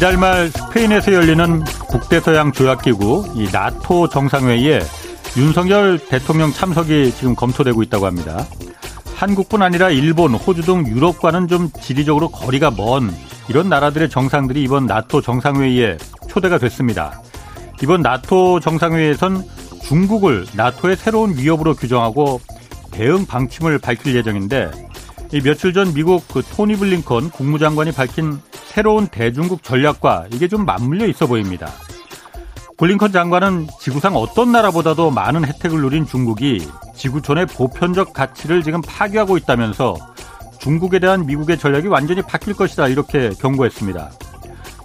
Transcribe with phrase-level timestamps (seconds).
[0.00, 4.80] 이달 말 스페인에서 열리는 북대서양 조약기구 이 나토 정상회의에
[5.36, 8.46] 윤석열 대통령 참석이 지금 검토되고 있다고 합니다.
[9.14, 13.14] 한국뿐 아니라 일본, 호주 등 유럽과는 좀 지리적으로 거리가 먼
[13.50, 15.98] 이런 나라들의 정상들이 이번 나토 정상회의에
[16.30, 17.20] 초대가 됐습니다.
[17.82, 19.44] 이번 나토 정상회의에선
[19.82, 22.40] 중국을 나토의 새로운 위협으로 규정하고
[22.90, 24.70] 대응 방침을 밝힐 예정인데
[25.38, 31.26] 며칠 전 미국 그 토니 블링컨 국무장관이 밝힌 새로운 대중국 전략과 이게 좀 맞물려 있어
[31.26, 31.70] 보입니다.
[32.76, 36.66] 블링컨 장관은 지구상 어떤 나라보다도 많은 혜택을 누린 중국이
[36.96, 39.96] 지구촌의 보편적 가치를 지금 파괴하고 있다면서
[40.58, 44.10] 중국에 대한 미국의 전략이 완전히 바뀔 것이다 이렇게 경고했습니다.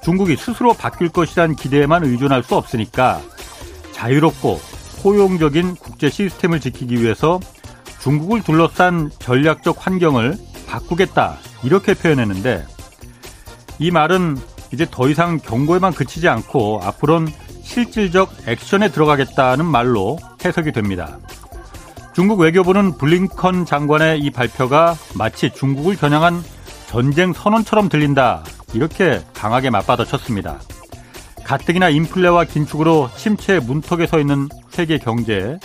[0.04, 3.20] 중국이 스스로 바뀔 것이란 기대에만 의존할 수 없으니까
[3.94, 4.60] 자유롭고
[5.02, 7.40] 포용적인 국제 시스템을 지키기 위해서
[8.06, 12.64] 중국을 둘러싼 전략적 환경을 바꾸겠다 이렇게 표현했는데
[13.80, 14.38] 이 말은
[14.72, 17.28] 이제 더 이상 경고에만 그치지 않고 앞으로는
[17.64, 21.18] 실질적 액션에 들어가겠다는 말로 해석이 됩니다.
[22.14, 26.44] 중국 외교부는 블링컨 장관의 이 발표가 마치 중국을 겨냥한
[26.86, 28.44] 전쟁 선언처럼 들린다
[28.76, 30.60] 이렇게 강하게 맞받아쳤습니다.
[31.44, 35.58] 가뜩이나 인플레와 긴축으로 침체 문턱에 서 있는 세계 경제에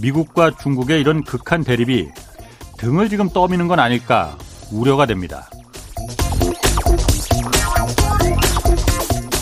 [0.00, 2.08] 미국과 중국의 이런 극한 대립이
[2.78, 4.36] 등을 지금 떠미는 건 아닐까
[4.72, 5.48] 우려가 됩니다.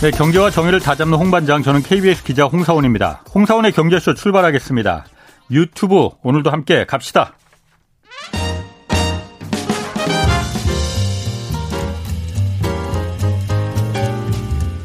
[0.00, 3.24] 네, 경제와 정의를 다잡는 홍반장, 저는 KBS 기자 홍사원입니다.
[3.34, 5.06] 홍사원의 경제쇼 출발하겠습니다.
[5.50, 7.34] 유튜브 오늘도 함께 갑시다.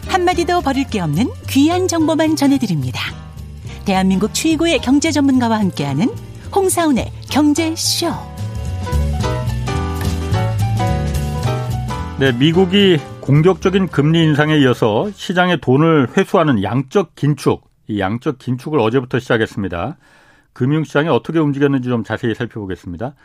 [0.08, 3.23] 한마디도 버릴 게 없는 귀한 정보만 전해드립니다.
[3.86, 6.08] 대한민국 최고의 경제 전문가와 함께하는
[6.56, 8.08] 홍사운의 경제쇼.
[12.20, 19.20] 네, 미국이 공격적인 금리 인상에 이어서 시장에 돈을 회수하는 양적 긴축, 이 양적 긴축을 어제부터
[19.20, 19.98] 시작했습니다.
[20.54, 23.16] 금융시장이 어떻게 움직였는지 좀 자세히 살펴보겠습니다.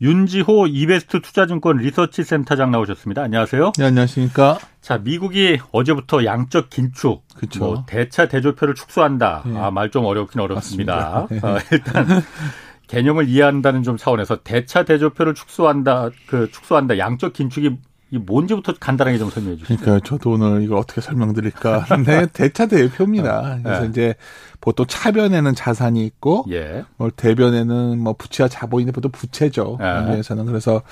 [0.00, 3.22] 윤지호 이베스트 투자증권 리서치 센터장 나오셨습니다.
[3.22, 3.72] 안녕하세요.
[3.78, 4.58] 네, 안녕하십니까.
[4.80, 7.58] 자, 미국이 어제부터 양적 긴축, 그쵸.
[7.64, 9.42] 뭐 대차 대조표를 축소한다.
[9.46, 9.56] 네.
[9.58, 11.26] 아, 말 좀 어렵긴 어렵습니다.
[11.30, 11.38] 네.
[11.42, 12.06] 어, 일단
[12.88, 16.98] 개념을 이해한다는 좀 차원에서 대차 대조표를 축소한다, 그 축소한다.
[16.98, 17.76] 양적 긴축이
[18.10, 19.80] 이 뭔지부터 간단하게 좀 설명해 주시죠.
[19.80, 23.58] 그러니까 저도 오늘 이거 어떻게 설명드릴까 네, 대차 대표입니다.
[23.62, 23.88] 그래서 네.
[23.88, 24.14] 이제
[24.60, 26.84] 보통 차변에는 자산이 있고, 예.
[26.96, 29.78] 뭐 대변에는 뭐 부채와 자본인데 보통 부채죠.
[29.80, 30.18] 예.
[30.18, 30.82] 에서는 그래서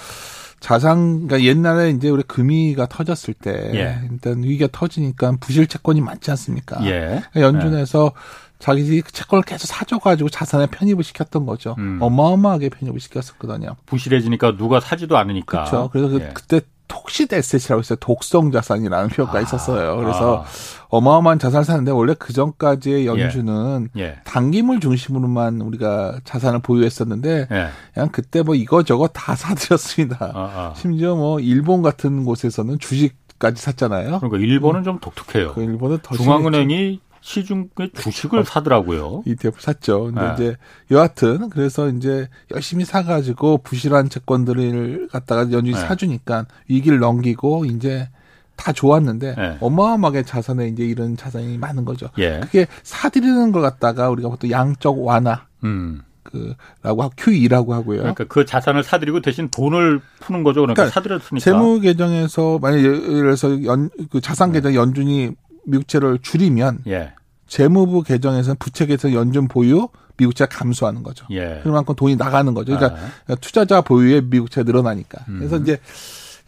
[0.60, 4.08] 자산, 그러니까 옛날에 이제 우리 금이가 터졌을 때, 예.
[4.10, 6.84] 일단 위기가 터지니까 부실 채권이 많지 않습니까?
[6.86, 7.22] 예.
[7.32, 8.12] 그러니까 연준에서
[8.62, 11.74] 자기 채권을 계속 사줘가지고 자산에 편입을 시켰던 거죠.
[11.78, 11.98] 음.
[12.00, 13.74] 어마어마하게 편입을 시켰었거든요.
[13.86, 15.64] 부실해지니까 누가 사지도 않으니까.
[15.64, 15.90] 그렇죠.
[15.90, 16.30] 그래서 그 예.
[16.32, 16.60] 그때
[16.92, 17.96] 톡시드 에셋이라고 있어요.
[18.00, 19.96] 독성 자산이라는 표현가 아, 있었어요.
[19.96, 20.44] 그래서 아.
[20.88, 24.02] 어마어마한 자산을 사는데 원래 그 전까지의 연준은 예.
[24.02, 24.16] 예.
[24.24, 27.68] 단기물 중심으로만 우리가 자산을 보유했었는데 예.
[27.94, 30.18] 그냥 그때 뭐 이거저거 다 사들였습니다.
[30.20, 30.74] 아, 아.
[30.76, 34.20] 심지어 뭐 일본 같은 곳에서는 주식 까지 샀잖아요.
[34.20, 34.84] 그러니까 일본은 음.
[34.84, 35.54] 좀 독특해요.
[35.54, 39.22] 그 일본은 더 중앙은행이 시중의 주식을 어, 사더라고요.
[39.24, 40.04] ETF 샀죠.
[40.06, 40.34] 근데 네.
[40.34, 40.56] 이제
[40.90, 45.80] 여하튼 그래서 이제 열심히 사가지고 부실한 채권들을 갖다가 연준이 네.
[45.80, 48.08] 사주니까 위기를 넘기고 이제
[48.56, 49.56] 다 좋았는데 네.
[49.60, 52.08] 어마어마하게 자산에 이제 이런 자산이 많은 거죠.
[52.18, 52.40] 예.
[52.42, 55.46] 그게 사들이는 걸 갖다가 우리가 보통 양적 완화.
[55.64, 56.02] 음.
[56.22, 57.98] 그라고 QE라고 하고요.
[57.98, 60.60] 그러니까 그 자산을 사들이고 대신 돈을 푸는 거죠.
[60.62, 61.44] 그러니까, 그러니까 사들였으니까.
[61.44, 65.32] 재무 계정에서 만약 예를 들어서 연 그 자산 계정 연준이
[65.66, 67.12] 미국채를 줄이면 예.
[67.46, 71.26] 재무부 계정에서는 부채 계정 연준 보유 미국채가 감소하는 거죠.
[71.30, 71.60] 예.
[71.62, 72.76] 그만큼 돈이 나가는 거죠.
[72.76, 73.34] 그러니까 아.
[73.36, 75.24] 투자자 보유의 미국채가 늘어나니까.
[75.28, 75.38] 음.
[75.38, 75.78] 그래서 이제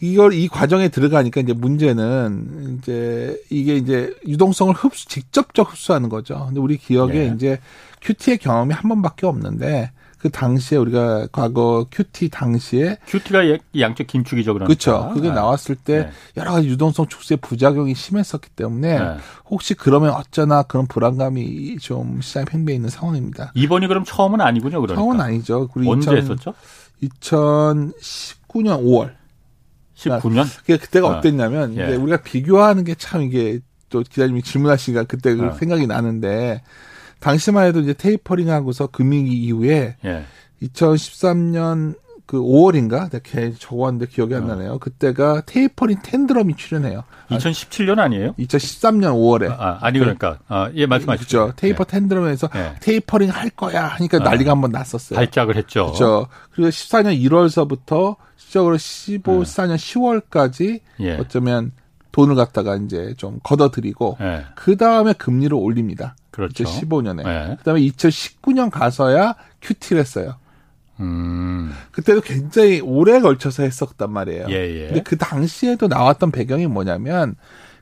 [0.00, 6.44] 이걸 이 과정에 들어가니까 이제 문제는 이제 이게 이제 유동성을 흡수 직접적 흡수하는 거죠.
[6.46, 7.32] 근데 우리 기억에 예.
[7.34, 7.58] 이제
[8.02, 9.93] QT의 경험이 한 번밖에 없는데
[10.25, 13.41] 그 당시에 우리가 과거 QT 당시에 QT가
[13.79, 14.69] 양적 긴축이죠, 그러니까.
[14.69, 15.11] 그렇죠.
[15.12, 15.35] 그게 네.
[15.35, 16.11] 나왔을 때 네.
[16.38, 19.17] 여러 가지 유동성 축소의 부작용이 심했었기 때문에 네.
[19.50, 23.53] 혹시 그러면 어쩌나 그런 불안감이 좀 시장에 팽배해 있는 상황입니다.
[23.55, 24.94] 이번이 그럼 처음은 아니군요, 그러니까.
[24.94, 25.69] 처음은 아니죠.
[25.75, 26.55] 우리 언제 2000, 했었죠?
[27.03, 29.12] 2019년 5월.
[29.94, 30.47] 19년?
[30.61, 31.11] 그게 그때가 어.
[31.19, 31.94] 어땠냐면 예.
[31.97, 33.61] 우리가 비교하는 게 참 이게
[33.91, 35.53] 또 기자님이 질문하시니까 그때 어.
[35.53, 36.62] 생각이 나는데
[37.20, 40.25] 당시만 해도 이제 테이퍼링 하고서 금융위 이후에 예.
[40.62, 41.96] 2013년
[42.26, 43.11] 그 5월인가?
[43.11, 44.46] 내가 적었는데 기억이 안 어.
[44.49, 44.78] 나네요.
[44.78, 47.05] 그때가 tapering tantrum이 출현해요.
[47.31, 48.34] 2017년 아니에요?
[48.38, 49.50] 2013년 5월에.
[49.50, 50.38] 아, 아니 그러니까.
[50.49, 51.38] 아, 예, 말씀하시죠.
[51.38, 51.56] 그렇죠.
[51.56, 51.90] taper 예.
[51.93, 52.75] tantrum에서 예.
[52.81, 54.20] 테이퍼링 할 거야 하니까 아.
[54.20, 55.17] 난리가 한번 났었어요.
[55.19, 55.87] 발작을 했죠.
[55.87, 56.26] 그렇죠.
[56.52, 61.17] 그리고 14년 1월서부터 시작으로 15, 14년 10월까지 예.
[61.17, 61.72] 어쩌면
[62.12, 64.44] 돈을 갖다가 이제 좀 걷어들이고 네.
[64.55, 66.14] 그 다음에 금리를 올립니다.
[66.34, 66.64] 그렇죠.
[66.64, 67.22] 2015년에.
[67.22, 67.56] 네.
[67.58, 70.34] 그다음에 2019년 가서야 큐티를 했어요.
[70.98, 71.72] 음.
[71.92, 74.46] 그때도 굉장히 오래 걸쳐서 했었단 말이에요.
[74.50, 74.86] 예, 예.
[74.86, 77.36] 근데 그 당시에도 나왔던 배경이 뭐냐면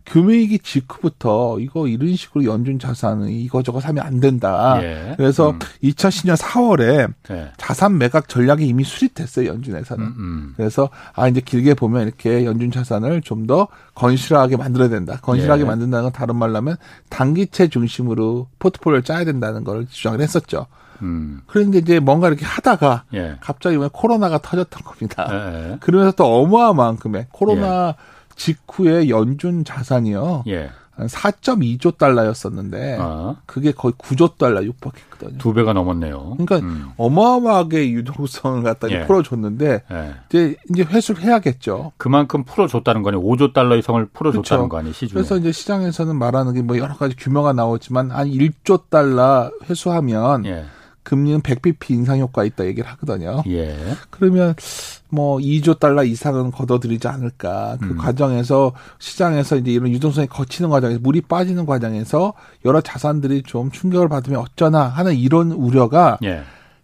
[0.04, 4.81] 금융위기 직후부터 이거 이런 식으로 연준 자산을 이거저거 사면 안 된다.
[4.82, 5.14] 예.
[5.16, 5.58] 그래서 음.
[5.82, 7.52] 2010년 4월에 예.
[7.58, 10.04] 자산 매각 전략이 이미 수립됐어요 연준에서는.
[10.04, 10.54] 음, 음.
[10.56, 15.19] 그래서 아 이제 길게 보면 이렇게 연준 자산을 좀 더 건실하게 만들어야 된다.
[15.20, 15.66] 건실하게 예.
[15.66, 16.76] 만든다는 건 다른 말로 하면
[17.08, 20.66] 단기채 중심으로 포트폴리오를 짜야 된다는 걸 주장을 했었죠.
[21.02, 21.40] 음.
[21.46, 23.37] 그런데 이제 뭔가 이렇게 하다가 예.
[23.40, 25.28] 갑자기 왜 코로나가 터졌던 겁니다.
[25.32, 25.76] 예.
[25.81, 27.94] 그러면서 또 어마어마한 금액 코로나 예.
[28.37, 30.44] 직후에 연준 자산이요.
[30.49, 30.70] 예.
[30.94, 33.37] 한 4.2조 달러였었는데 아.
[33.46, 35.38] 그게 거의 9조 달러 육박했거든요.
[35.38, 36.37] 두 배가 넘었네요.
[36.37, 36.90] 그러니까 음.
[36.99, 39.06] 어마어마하게 유동성을 갖다 예.
[39.06, 40.14] 풀어줬는데 예.
[40.29, 41.93] 이제 이제 회수를 해야겠죠.
[41.96, 44.69] 그만큼 풀어줬다는 거니 5조 달러 이상을 풀어줬다는 그렇죠.
[44.69, 45.14] 거 아니에요 시중에.
[45.14, 50.67] 그래서 이제 시장에서는 말하는 게 뭐 여러 가지 규모가 나오지만 한 1조 달러 회수하면 예.
[51.02, 53.43] 금리는 100bp 인상 효과 있다 얘기를 하거든요.
[53.49, 53.76] 예.
[54.10, 54.54] 그러면
[55.08, 57.76] 뭐 2조 달러 이상은 걷어들이지 않을까.
[57.81, 57.96] 그 음.
[57.99, 62.32] 과정에서 시장에서 이제 이런 유동성이 거치는 과정에서 물이 빠지는 과정에서
[62.64, 66.43] 여러 자산들이 좀 충격을 받으면 어쩌나 하는 이런 우려가 예.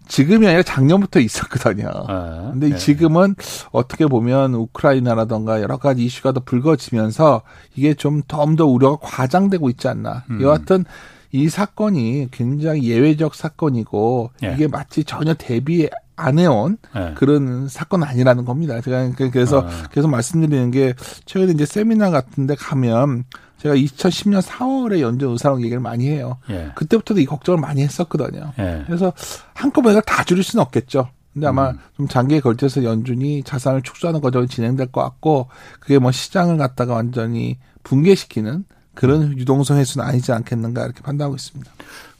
[0.08, 1.90] 지금이 아니라 작년부터 있었거든요.
[2.08, 2.76] 아, 근데 예.
[2.76, 3.34] 지금은
[3.72, 7.42] 어떻게 보면 우크라이나라던가 여러 가지 이슈가 더 불거지면서
[7.76, 10.24] 이게 좀 더 더 우려가 과장되고 있지 않나.
[10.30, 10.40] 음.
[10.40, 10.84] 여하튼
[11.30, 14.54] 이 사건이 굉장히 예외적 사건이고 예.
[14.54, 17.14] 이게 마치 전혀 대비 안 해온 예.
[17.16, 18.80] 그런 사건 아니라는 겁니다.
[18.80, 19.88] 제가 그래서 아.
[19.90, 20.94] 계속 말씀드리는 게
[21.26, 23.24] 최근에 이제 세미나 같은데 가면
[23.58, 26.38] 제가 2010년 4월에 연준 의사랑 얘기를 많이 해요.
[26.50, 26.70] 예.
[26.74, 28.52] 그때부터도 이 걱정을 많이 했었거든요.
[28.58, 28.82] 예.
[28.86, 29.12] 그래서
[29.54, 31.08] 한꺼번에 다 줄일 수는 없겠죠.
[31.34, 31.78] 근데 아마 음.
[31.96, 35.48] 좀 장기에 걸쳐서 연준이 자산을 축소하는 과정이 진행될 것 같고
[35.78, 38.64] 그게 뭐 시장을 갖다가 완전히 붕괴시키는
[38.98, 41.70] 그런 유동성 횟수는 아니지 않겠는가 이렇게 판단하고 있습니다.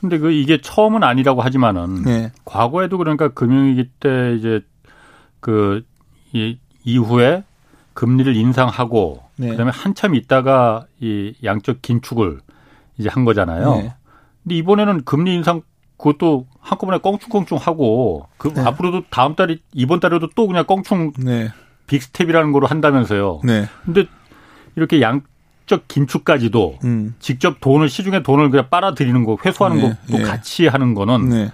[0.00, 2.30] 근데 그 이게 처음은 아니라고 하지만은 네.
[2.44, 4.60] 과거에도 그러니까 금융위기 때 이제
[5.40, 5.84] 그
[6.32, 7.42] 이, 이후에
[7.94, 9.48] 금리를 인상하고 네.
[9.48, 12.38] 그다음에 한참 있다가 이 양적 긴축을
[12.96, 13.74] 이제 한 거잖아요.
[13.74, 13.94] 네.
[14.44, 15.62] 근데 이번에는 금리 인상
[15.96, 18.60] 그것도 한꺼번에 껑충껑충 하고 그 네.
[18.60, 21.48] 앞으로도 다음 달이 이번 달에도 또 그냥 껑충 네.
[21.88, 23.40] 빅스텝이라는 거로 한다면서요.
[23.42, 23.66] 네.
[23.84, 24.04] 근데
[24.76, 25.22] 이렇게 양
[25.69, 27.15] 직접 긴축까지도 음.
[27.20, 30.23] 직접 돈을 시중에 돈을 그냥 빨아들이는 거 회수하는 네, 것도 네.
[30.23, 31.53] 같이 하는 거는 네.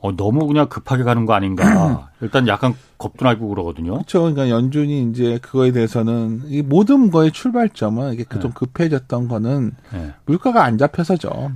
[0.00, 2.08] 어, 너무 그냥 급하게 가는 거 아닌가.
[2.22, 3.92] 일단 약간 겁도 나고 그러거든요.
[3.92, 4.20] 그렇죠.
[4.20, 8.50] 그러니까 연준이 이제 그거에 대해서는 이 모든 거의 출발점은 이게 좀 네.
[8.54, 10.14] 급해졌던 거는 네.
[10.24, 11.52] 물가가 안 잡혀서죠.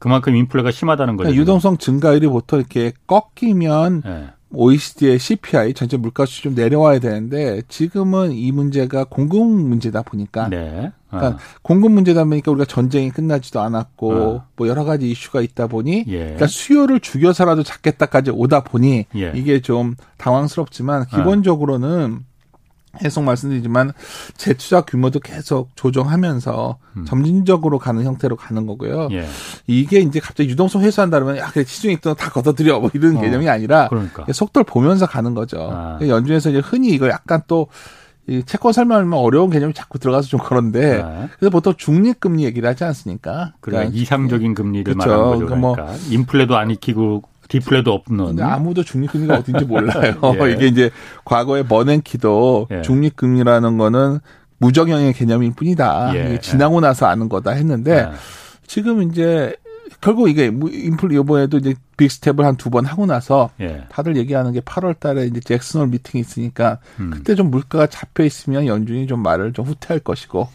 [0.00, 1.28] 그만큼 인플레가 심하다는 거죠.
[1.28, 4.26] 그러니까 유동성 증가율이 보통 이렇게 꺾이면 네.
[4.50, 10.90] OECD의 CPI 전체 물가수 좀 내려와야 되는데 지금은 이 문제가 공급 문제다 보니까 네.
[11.12, 11.18] 어.
[11.18, 14.46] 그러니까 공급 문제다 보니까 우리가 전쟁이 끝나지도 않았고 어.
[14.56, 16.18] 뭐 여러 가지 이슈가 있다 보니 예.
[16.18, 19.32] 그러니까 수요를 죽여서라도 잡겠다까지 오다 보니 예.
[19.34, 22.24] 이게 좀 당황스럽지만 기본적으로는
[23.00, 23.92] 계속 말씀드리지만
[24.36, 27.04] 재투자 규모도 계속 조정하면서 음.
[27.06, 29.08] 점진적으로 가는 형태로 가는 거고요.
[29.12, 29.26] 예.
[29.66, 33.20] 이게 이제 갑자기 유동성 회수한다 그러면 야, 그래 시중에 있던 다 걷어들여 뭐 이런 어.
[33.20, 34.26] 개념이 아니라 그러니까.
[34.30, 35.70] 속도를 보면서 가는 거죠.
[35.72, 35.98] 아.
[36.02, 37.68] 연준에서 이제 흔히 이거 약간 또
[38.28, 41.28] 이 채권 설명하면 어려운 개념이 자꾸 들어가서 좀 그런데 네.
[41.38, 43.54] 그래서 보통 중립 금리 얘기를 하지 않습니까?
[43.60, 45.08] 그러니까, 그러니까 이상적인 금리를 그렇죠.
[45.08, 45.46] 말하는 거죠.
[45.46, 48.40] 그러니까, 뭐 그러니까 인플레도 안 익히고 디플레도 없는.
[48.40, 50.14] 아무도 중립금리가 어딘지 몰라요.
[50.40, 50.52] 예.
[50.54, 50.90] 이게 이제
[51.24, 52.82] 과거에 버냉키도 예.
[52.82, 54.20] 중립금리라는 거는
[54.58, 56.12] 무정형의 개념일 뿐이다.
[56.14, 56.38] 예.
[56.40, 58.16] 지나고 나서 아는 거다 했는데 예.
[58.66, 59.54] 지금 이제
[60.02, 63.84] 결국 이게 인플레 이번에도 이제 빅스텝을 한 두 번 하고 나서 예.
[63.88, 67.10] 다들 얘기하는 게 8월 달에 이제 잭슨홀 미팅이 있으니까 음.
[67.12, 70.48] 그때 좀 물가가 잡혀 있으면 연준이 좀 말을 좀 후퇴할 것이고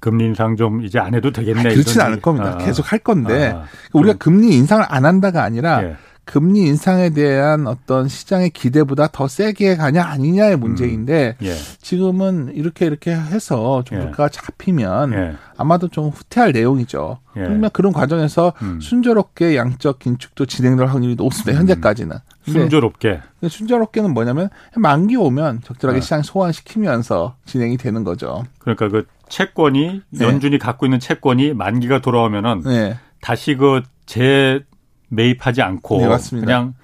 [0.00, 1.60] 금리 인상 좀 이제 안 해도 되겠네.
[1.60, 2.54] 아니, 그렇진 않을 겁니다.
[2.54, 2.58] 아.
[2.58, 3.64] 계속 할 건데 아.
[3.92, 5.96] 우리가 금리 인상을 안 한다가 아니라 예.
[6.30, 10.60] 금리 인상에 대한 어떤 시장의 기대보다 더 세게 가냐 아니냐의 음.
[10.60, 11.44] 문제인데 음.
[11.44, 11.52] 예.
[11.80, 14.12] 지금은 이렇게 이렇게 해서 좀 예.
[14.30, 15.32] 잡히면 예.
[15.56, 17.18] 아마도 좀 후퇴할 내용이죠.
[17.36, 17.40] 예.
[17.40, 18.80] 그러면 그런 과정에서 음.
[18.80, 21.50] 순조롭게 양적 긴축도 진행될 확률이 높습니다.
[21.50, 21.62] 음.
[21.62, 22.18] 현재까지는.
[22.44, 23.20] 순조롭게.
[23.48, 26.00] 순조롭게는 뭐냐면 만기 오면 적절하게 네.
[26.00, 28.44] 시장 소환시키면서 진행이 되는 거죠.
[28.60, 30.24] 그러니까 그 채권이 네.
[30.24, 32.98] 연준이 갖고 있는 채권이 만기가 돌아오면은 네.
[33.20, 34.64] 다시 그 재
[35.10, 36.74] 매입하지 않고 네, 그냥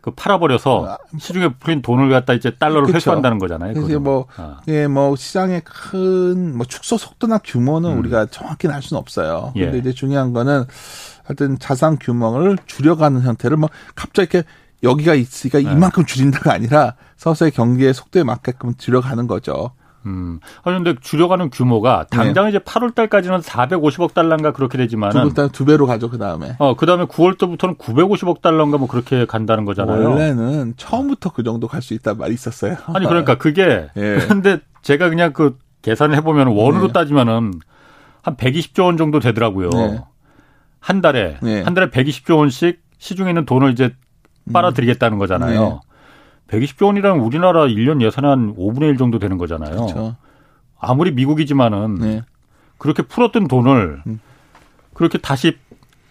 [0.00, 2.96] 그 팔아버려서 아, 시중에 풀린 돈을 갖다 이제 달러로 그쵸.
[2.96, 3.74] 회수한다는 거잖아요.
[3.74, 4.60] 그래서 뭐, 아.
[4.66, 7.98] 예, 뭐 시장의 큰 뭐 축소 속도나 규모는 음.
[7.98, 9.52] 우리가 정확히는 알 수는 없어요.
[9.56, 9.64] 예.
[9.66, 10.64] 근데 이제 중요한 거는
[11.24, 14.48] 하여튼 자산 규모를 줄여가는 형태를 뭐 갑자기 이렇게
[14.82, 15.72] 여기가 있으니까 네.
[15.72, 19.70] 이만큼 줄인다가 아니라 서서히 경기의 속도에 맞게끔 줄여가는 거죠.
[20.06, 20.40] 음.
[20.62, 22.50] 아니, 근데 줄여가는 규모가 당장 네.
[22.50, 25.32] 이제 8월 달까지는 450억 달러인가 그렇게 되지만은.
[25.34, 26.56] 두, 두 배로 가죠, 그 다음에.
[26.58, 30.10] 어, 그 다음에 9월 때부터는 950억 달러인가 뭐 그렇게 간다는 거잖아요.
[30.10, 32.76] 원래는 처음부터 그 정도 갈 수 있단 말이 있었어요.
[32.94, 33.88] 아니, 그러니까 그게.
[33.94, 34.18] 네.
[34.20, 36.92] 그런데 제가 그냥 그 계산을 해보면 원으로 네.
[36.92, 37.52] 따지면은
[38.22, 39.70] 한 120조 원 정도 되더라고요.
[39.70, 40.00] 네.
[40.78, 41.38] 한 달에.
[41.42, 41.62] 네.
[41.62, 43.90] 한 달에 120조 원씩 시중에 있는 돈을 이제
[44.52, 45.80] 빨아들이겠다는 거잖아요.
[46.52, 49.74] 120조 원이라면 우리나라 1년 예산 한 5분의 1 정도 되는 거잖아요.
[49.74, 50.16] 그렇죠.
[50.78, 52.22] 아무리 미국이지만은 네.
[52.76, 54.20] 그렇게 풀었던 돈을 음.
[54.92, 55.56] 그렇게 다시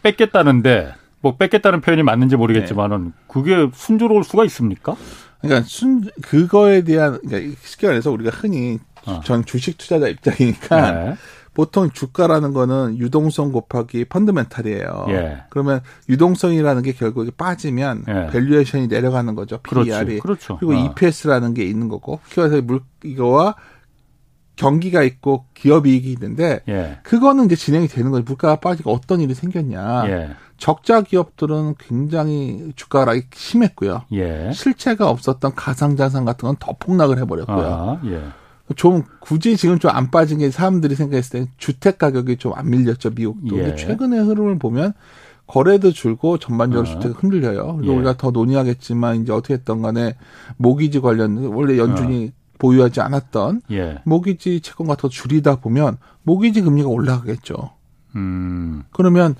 [0.02, 3.12] 뺏겠다는데 뭐 뺏겠다는 표현이 맞는지 모르겠지만은 네.
[3.28, 4.96] 그게 순조로울 수가 있습니까?
[5.42, 9.22] 그러니까 순 그거에 대한 그러니까 쉽게 말해서 우리가 흔히 어.
[9.24, 11.16] 전 주식 투자자 입장이니까 네.
[11.54, 15.06] 보통 주가라는 거는 유동성 곱하기 fundamental이에요.
[15.10, 15.44] 예.
[15.50, 18.28] 그러면 유동성이라는 게 결국에 빠지면 예.
[18.32, 19.58] valuation이 내려가는 거죠.
[19.60, 20.20] PER이.
[20.20, 20.56] 그렇죠.
[20.56, 20.58] 그렇죠.
[20.60, 20.86] 그리고 어.
[20.86, 22.20] EPS라는 게 있는 거고.
[22.34, 23.56] 그래서 물 이거와
[24.56, 27.00] 경기가 있고 기업 이익이 있는데 예.
[27.04, 28.24] 그거는 이제 진행이 되는 거죠.
[28.26, 30.04] 물가가 빠지고 어떤 일이 생겼냐.
[30.08, 30.30] 예.
[30.58, 34.04] 적자 기업들은 굉장히 주가 하락이 심했고요.
[34.14, 34.52] 예.
[34.54, 37.66] 실체가 없었던 가상자산 같은 건 더 폭락을 해버렸고요.
[37.66, 38.22] 아, 예.
[38.76, 43.12] 좀 굳이 지금 좀 안 빠진 게 사람들이 생각했을 때 주택 가격이 좀 안 밀렸죠
[43.12, 43.58] 미국도.
[43.60, 43.76] 예.
[43.76, 44.94] 최근의 흐름을 보면
[45.48, 46.92] 거래도 줄고 전반적으로 어.
[46.92, 47.78] 주택이 흔들려요.
[47.78, 47.98] 그리고 예.
[47.98, 50.16] 우리가 더 논의하겠지만 이제 어떻게 했던 간에
[50.58, 52.42] 모기지 관련 원래 연준이 어.
[52.58, 53.98] 보유하지 않았던 예.
[54.06, 57.72] 모기지 채권 같은 거 줄이다 보면 모기지 금리가 올라가겠죠.
[58.16, 58.84] 음.
[58.92, 59.36] 그러면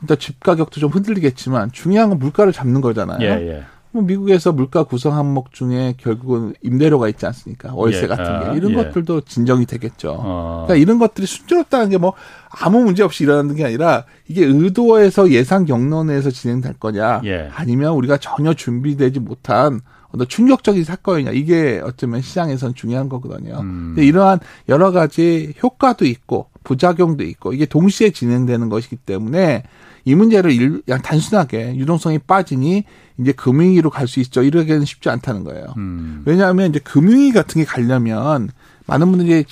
[0.00, 3.20] 일단 집 가격도 좀 흔들리겠지만 중요한 건 물가를 잡는 거잖아요.
[3.20, 3.52] 예, 예.
[3.54, 3.62] 뭐
[4.00, 7.74] 미국에서 물가 구성 항목 중에 결국은 임대료가 있지 않습니까?
[7.74, 8.06] 월세 예.
[8.06, 8.74] 같은 게 아, 이런 예.
[8.76, 10.16] 것들도 진정이 되겠죠.
[10.18, 10.64] 어.
[10.66, 12.14] 그러니까 이런 것들이 순조롭다는 게 뭐
[12.48, 17.48] 아무 문제 없이 일어나는 게 아니라 이게 의도에서 예상 경로 내에서 진행될 거냐, 예.
[17.54, 19.80] 아니면 우리가 전혀 준비되지 못한
[20.10, 23.58] 어떤 충격적인 사건이냐 이게 어쩌면 시장에서는 중요한 거거든요.
[23.60, 23.92] 음.
[23.94, 29.62] 근데 이러한 여러 가지 효과도 있고 부작용도 있고 이게 동시에 진행되는 것이기 때문에
[30.04, 32.84] 이 문제를 일, 그냥 단순하게 유동성이 빠지니
[33.20, 34.42] 이제 금융위로 갈 수 있죠.
[34.42, 35.74] 이러기는 쉽지 않다는 거예요.
[35.76, 36.22] 음.
[36.24, 38.48] 왜냐하면 이제 금융위 같은 게 가려면
[38.86, 39.44] 많은 분들이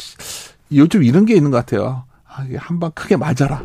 [0.73, 2.05] 요즘 이런 게 있는 것 같아요.
[2.27, 3.63] 아, 한방 크게 맞아라.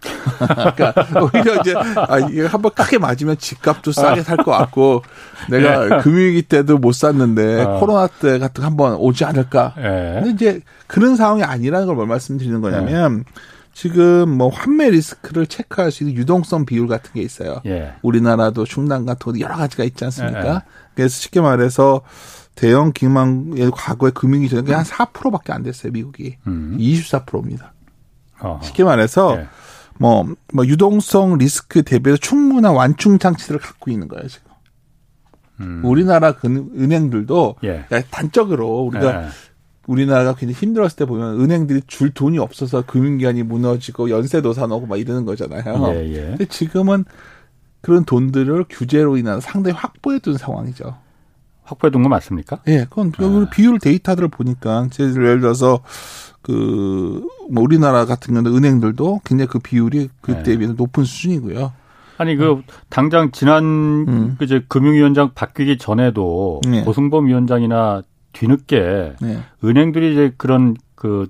[0.38, 5.02] 그러니까 오히려 이제 아 이게 한번 크게 맞으면 집값도 싸게 살 것 같고
[5.50, 6.02] 내가 예.
[6.02, 7.78] 금융위기 때도 못 샀는데 어.
[7.80, 9.74] 코로나 때 같은 거 한번 오지 않을까.
[9.78, 10.20] 예.
[10.22, 13.32] 근데 이제 그런 상황이 아니라는 걸 뭘 말씀드리는 거냐면 예.
[13.72, 17.60] 지금 뭐 환매 리스크를 체크할 수 있는 유동성 비율 같은 게 있어요.
[17.66, 17.94] 예.
[18.02, 20.46] 우리나라도 중단 같은 거 여러 가지가 있지 않습니까?
[20.46, 20.50] 예.
[20.50, 20.58] 예.
[20.94, 22.02] 그래서 쉽게 말해서
[22.54, 26.36] 대형 기망의 과거의 금융이 저는 한 4%밖에 안 됐어요, 미국이.
[26.46, 26.76] 음.
[26.78, 27.72] 24%입니다.
[28.40, 28.62] 어허.
[28.62, 29.46] 쉽게 말해서 예.
[29.98, 34.50] 뭐, 뭐 유동성 리스크 대비해서 충분한 완충 장치를 갖고 있는 거예요, 지금.
[35.60, 35.82] 음.
[35.84, 37.84] 우리나라 은행들도 예.
[38.10, 39.28] 단적으로 우리가 예.
[39.86, 45.24] 우리나라가 굉장히 힘들었을 때 보면 은행들이 줄 돈이 없어서 금융기관이 무너지고 연쇄도 사놓고 막 이러는
[45.24, 45.86] 거잖아요.
[45.94, 46.20] 예, 예.
[46.30, 47.04] 근데 지금은
[47.80, 50.96] 그런 돈들을 규제로 인해서 상당히 확보해 둔 상황이죠.
[51.62, 52.60] 확보해 둔 거 맞습니까?
[52.68, 53.50] 예, 그건 아.
[53.50, 55.82] 비율 데이터들을 보니까 예를 들어서
[56.42, 60.56] 그 뭐 우리나라 같은 경우는 은행들도 굉장히 그 비율이 그때에 네.
[60.56, 61.72] 비해서 높은 수준이고요.
[62.16, 64.36] 아니 그 당장 지난 음.
[64.38, 66.84] 그 이제 금융위원장 바뀌기 전에도 네.
[66.84, 69.38] 고승범 위원장이나 뒤늦게 네.
[69.64, 71.26] 은행들이 이제 그런 그,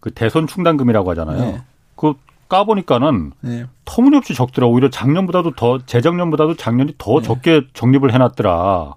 [0.00, 1.38] 그 대선 충당금이라고 하잖아요.
[1.38, 1.62] 네.
[1.94, 2.14] 그
[2.48, 3.66] 까보니까는 네.
[3.84, 4.68] 터무니없이 적더라.
[4.68, 7.26] 오히려 작년보다도 더 재작년보다도 작년이 더 네.
[7.26, 8.94] 적게 적립을 해놨더라.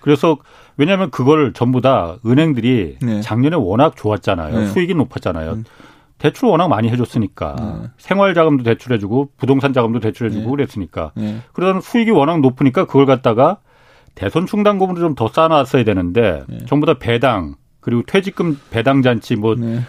[0.00, 0.36] 그래서
[0.76, 3.20] 왜냐하면 그걸 전부 다 은행들이 네.
[3.20, 4.58] 작년에 워낙 좋았잖아요.
[4.58, 4.66] 네.
[4.68, 5.52] 수익이 높았잖아요.
[5.52, 5.64] 음.
[6.18, 7.88] 대출 워낙 많이 해줬으니까 네.
[7.98, 11.12] 생활 자금도 대출해주고 부동산 자금도 대출해주고 그랬으니까
[11.52, 13.58] 그러다 수익이 워낙 높으니까 그걸 갖다가
[14.14, 16.58] 대선 충당금으로 좀 더 쌓아놨어야 되는데 네.
[16.66, 19.80] 전부 다 배당 그리고 퇴직금 배당 잔치 뭐 네.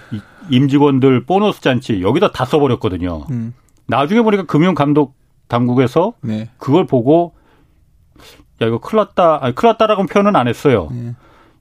[0.49, 3.25] 임직원들 보너스 잔치 여기다 다 써버렸거든요.
[3.31, 3.53] 음.
[3.87, 5.15] 나중에 보니까 금융감독
[5.47, 6.49] 당국에서 네.
[6.57, 7.33] 그걸 보고
[8.61, 10.89] 야 이거 큰일 났다 아니 큰일 났다라고 표현은 안 했어요.
[10.91, 11.13] 네.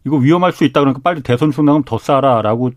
[0.07, 2.71] 이거 위험할 수 있다 그러니까 빨리 대선 충당금 더 쌓아라라고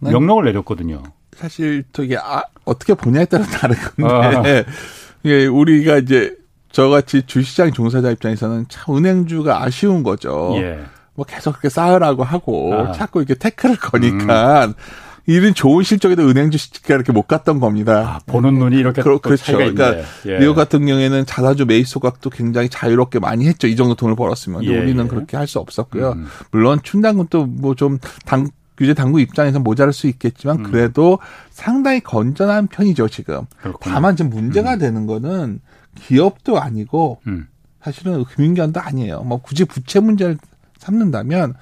[0.00, 0.10] 네.
[0.10, 1.02] 명령을 내렸거든요.
[1.36, 4.72] 사실 저게 아, 어떻게 보냐에 따라 다른 건데 아.
[5.26, 6.34] 예, 우리가 이제
[6.72, 10.52] 저같이 주시장 종사자 입장에서는 참 은행주가 아쉬운 거죠.
[10.56, 10.80] 예.
[11.14, 12.92] 뭐 계속 그렇게 쌓으라고 하고 아.
[12.92, 14.74] 자꾸 이렇게 태클을 거니까 음.
[15.26, 18.16] 이런 좋은 실적에도 은행주 시가 이렇게 못 갔던 겁니다.
[18.16, 19.56] 아, 보는 눈이 이렇게 그, 그렇죠.
[19.56, 20.38] 그러니까 예.
[20.38, 23.66] 뉴욕 같은 경우에는 자사주 매입 소각도 굉장히 자유롭게 많이 했죠.
[23.66, 24.64] 이 정도 돈을 벌었으면.
[24.64, 24.78] 예.
[24.78, 25.08] 우리는 예.
[25.08, 26.12] 그렇게 할 수 없었고요.
[26.12, 26.26] 음.
[26.52, 28.48] 물론 춘당금도 뭐 좀 당
[28.78, 30.62] 규제 당국 입장에서 모자랄 수 있겠지만 음.
[30.70, 31.18] 그래도
[31.50, 33.42] 상당히 건전한 편이죠 지금.
[33.60, 33.94] 그렇구나.
[33.94, 34.78] 다만 지금 문제가 음.
[34.78, 35.60] 되는 거는
[35.94, 37.48] 기업도 아니고 음.
[37.82, 39.22] 사실은 금융기관도 아니에요.
[39.22, 40.38] 뭐 굳이 부채 문제를
[40.78, 41.54] 삼는다면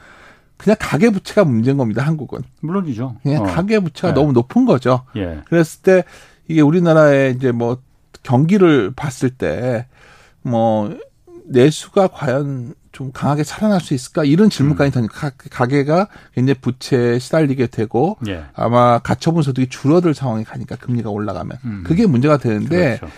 [0.57, 2.05] 그냥 가계 부채가 문제인 겁니다.
[2.05, 2.41] 한국은.
[2.61, 3.17] 물론이죠.
[3.23, 3.47] 그냥 어.
[3.47, 4.21] 가계 부채가 네.
[4.21, 5.05] 너무 높은 거죠.
[5.17, 5.41] 예.
[5.47, 6.05] 그랬을 때
[6.49, 7.79] 이게 우리나라의 이제 뭐
[8.23, 9.87] 경기를 봤을 때
[10.43, 10.97] 뭐
[11.47, 15.07] 내수가 과연 좀 강하게 살아날 수 있을까 이런 질문까지 음.
[15.07, 18.45] 가, 가계가 굉장히 부채에 시달리게 되고 예.
[18.55, 21.85] 아마 가처분 소득이 줄어들 상황이 가니까 금리가 올라가면 음.
[21.87, 23.15] 그게 문제가 되는데 그렇죠.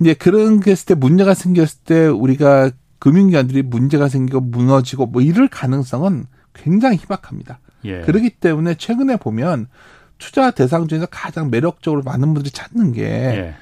[0.00, 5.48] 이제 그런 게 했을 때 문제가 생겼을 때 우리가 금융기관들이 문제가 생기고 무너지고 뭐 이럴
[5.48, 7.58] 가능성은 굉장히 희박합니다.
[7.84, 8.00] 예.
[8.00, 9.66] 그렇기 때문에 최근에 보면
[10.18, 13.54] 투자 대상 중에서 가장 매력적으로 많은 분들이 찾는 게 예.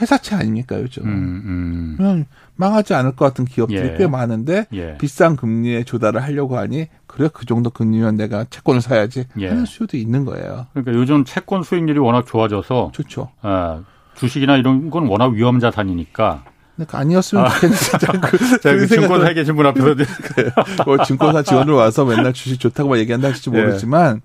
[0.00, 1.04] 회사채 아닙니까 요즘?
[1.04, 2.24] 음, 음.
[2.54, 3.94] 망하지 않을 것 같은 기업들이 예.
[3.98, 4.96] 꽤 많은데 예.
[4.98, 9.48] 비싼 금리에 조달을 하려고 하니 그래 그 정도 금리면 내가 채권을 사야지 예.
[9.48, 10.66] 하는 수요도 있는 거예요.
[10.72, 13.30] 그러니까 요즘 채권 수익률이 워낙 좋아져서 좋죠.
[13.42, 13.82] 아,
[14.18, 16.44] 주식이나 이런 건 워낙 위험 자산이니까
[16.78, 17.48] 그러니까 아니었으면 아.
[17.48, 18.28] 좋겠는데.
[18.30, 19.94] 그, 그 증권사 계신 분 앞에서.
[20.86, 23.58] 뭐 증권사 직원으로 와서 맨날 주식 좋다고 만 얘기한다 할지 예.
[23.58, 24.20] 모르지만,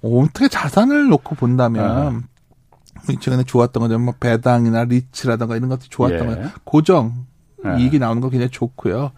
[0.00, 2.20] 어떻게 자산을 놓고 본다면, 아.
[3.20, 6.24] 최근에 좋았던 건뭐 배당이나 리츠라든가 이런 것들이 좋았던 예.
[6.24, 7.26] 건 고정.
[7.66, 7.80] 예.
[7.82, 9.12] 이익이 나오는 거 굉장히 좋고요.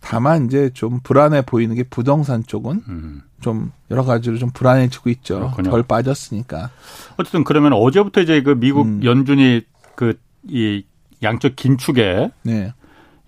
[0.00, 3.22] 다만 이제 좀 불안해 보이는 게 부동산 쪽은 음.
[3.40, 5.36] 좀 여러 가지로 좀 불안해지고 있죠.
[5.38, 5.70] 그렇군요.
[5.70, 6.70] 덜 빠졌으니까.
[7.16, 9.04] 어쨌든 그러면 어제부터 이제 그 미국 음.
[9.04, 9.62] 연준이
[9.94, 10.14] 그
[10.48, 10.84] 이
[11.22, 12.72] 양적 긴축에 네.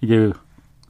[0.00, 0.30] 이게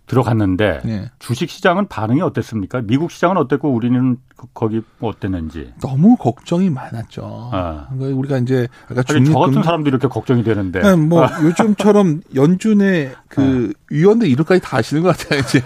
[0.07, 1.11] 들어갔는데 네.
[1.19, 2.81] 주식 시장은 반응이 어땠습니까?
[2.83, 7.51] 미국 시장은 어땠고 우리는 그 거기 어땠는지 너무 걱정이 많았죠.
[7.53, 7.89] 아.
[7.91, 11.43] 그러니까 우리가 이제 아까 중립 저 같은 사람도 이렇게 걱정이 되는데 네, 뭐 아.
[11.43, 13.81] 요즘처럼 연준의 그 아.
[13.91, 15.41] 위원들 이름까지 다 아시는 것 같아요.
[15.41, 15.61] 이제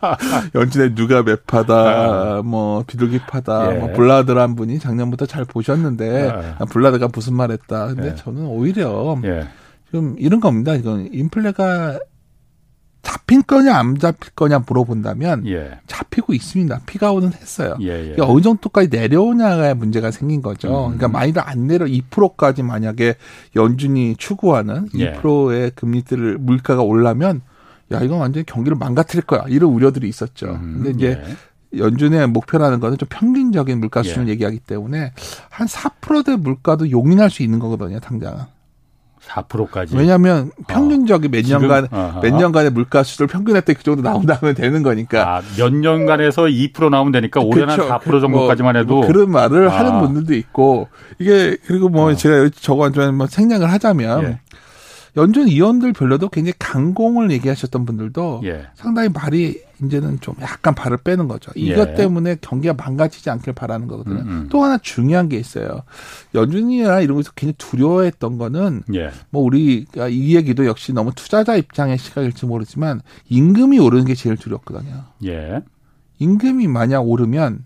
[0.54, 2.42] 연준에 누가 매파다, 아.
[2.42, 3.78] 뭐 비둘기파다, 예.
[3.78, 6.64] 뭐 블라드란 분이 작년부터 잘 보셨는데 아.
[6.64, 7.88] 블라드가 무슨 말했다.
[7.88, 8.14] 근데 예.
[8.14, 9.48] 저는 오히려 예.
[9.90, 10.74] 좀 이런 겁니다.
[10.74, 11.98] 이건 인플레가
[13.02, 15.78] 잡힌 거냐 안 잡힐 거냐 물어본다면 예.
[15.86, 16.82] 잡히고 있습니다.
[16.86, 17.76] 피가오는 했어요.
[17.80, 18.12] 예, 예.
[18.12, 20.68] 그러니까 어느 정도까지 내려오냐가 문제가 생긴 거죠.
[20.68, 20.96] 음.
[20.96, 23.16] 그러니까 많이들 안 내려 2%까지 만약에
[23.56, 25.70] 연준이 추구하는 2%의 예.
[25.70, 27.42] 금리들을 물가가 올라면
[27.92, 30.58] 야 이건 완전히 경기를 망가뜨릴 거야 이런 우려들이 있었죠.
[30.62, 30.82] 음.
[30.82, 31.78] 근데 이제 예.
[31.78, 34.32] 연준의 목표라는 거는 좀 평균적인 물가 수준을 예.
[34.32, 35.12] 얘기하기 때문에
[35.48, 38.44] 한 4%대 물가도 용인할 수 있는 거거든요, 당장은.
[39.32, 39.96] 4%까지.
[39.96, 41.88] 왜냐하면 평균적인 몇 년간
[42.22, 45.36] 몇 년간의 물가 수준을 평균했을 때그 정도 나온다면 되는 거니까.
[45.36, 47.88] 아, 몇 년간에서 2% 나오면 되니까 올해는 그렇죠.
[47.88, 49.78] 4% 정도까지만 해도 뭐 그런 말을 아.
[49.78, 52.14] 하는 분들도 있고 이게 그리고 뭐 아.
[52.14, 54.40] 제가 저거 좀 생략을 하자면 예.
[55.16, 58.66] 연준 위원들 별로도 굉장히 강공을 얘기하셨던 분들도 예.
[58.74, 61.50] 상당히 말이 이제는 좀 약간 발을 빼는 거죠.
[61.54, 61.94] 이것 예.
[61.94, 64.20] 때문에 경기가 망가지지 않길 바라는 거거든요.
[64.20, 64.28] 음음.
[64.28, 64.48] 음.
[64.50, 65.82] 또 하나 중요한 게 있어요.
[66.34, 69.10] 연준이나 이런 것에서 굉장히 두려워했던 거는 예.
[69.30, 75.04] 뭐 우리가 이 얘기도 역시 너무 투자자 입장의 시각일지 모르지만 임금이 오르는 게 제일 두렵거든요.
[75.24, 75.62] 예.
[76.18, 77.64] 임금이 만약 오르면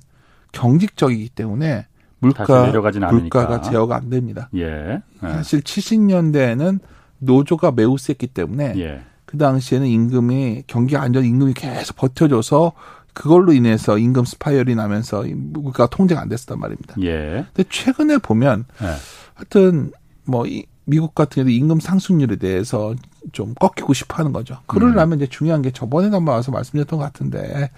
[0.52, 1.86] 경직적이기 때문에
[2.18, 2.72] 물가
[3.10, 4.48] 물가가 제어가 안 됩니다.
[4.54, 5.02] 예.
[5.20, 6.80] 사실 70년대에는
[7.18, 9.02] 노조가 매우 셌기 때문에 예.
[9.26, 12.72] 그 당시에는 임금이 경기가 안전 임금이 계속 버텨줘서
[13.12, 16.94] 그걸로 인해서 임금 spiral이 나면서 물가 통제가 안 됐었단 말입니다.
[17.02, 17.46] 예.
[17.52, 18.86] 근데 최근에 보면 예.
[19.34, 19.90] 하여튼
[20.24, 22.94] 뭐 이, 미국 같은 경우 임금 상승률에 대해서
[23.32, 24.58] 좀 꺾이고 싶어 하는 거죠.
[24.66, 25.16] 그러려면 음.
[25.16, 27.70] 이제 중요한 게 저번에도 한번 와서 말씀드렸던 것 같은데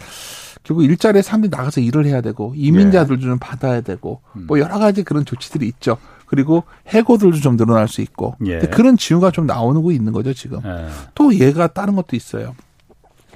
[0.62, 3.26] 결국 일자리에 사람들이 나가서 일을 해야 되고 이민자들도 예.
[3.26, 4.46] 좀 받아야 되고 음.
[4.46, 5.96] 뭐 여러 가지 그런 조치들이 있죠.
[6.28, 8.60] 그리고 해고들도 좀 늘어날 수 있고 예.
[8.60, 10.60] 그런 징후가 좀 나오고 있는 거죠 지금.
[10.64, 10.88] 예.
[11.14, 12.54] 또 얘가 다른 것도 있어요.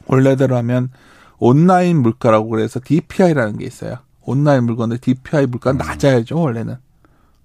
[0.07, 0.91] 원래대로 하면
[1.39, 3.97] 온라인 물가라고 그래서 DPI라는 게 있어요.
[4.21, 5.85] 온라인 물건데 DPI 물가는 음.
[5.85, 6.77] 낮아야죠 원래는.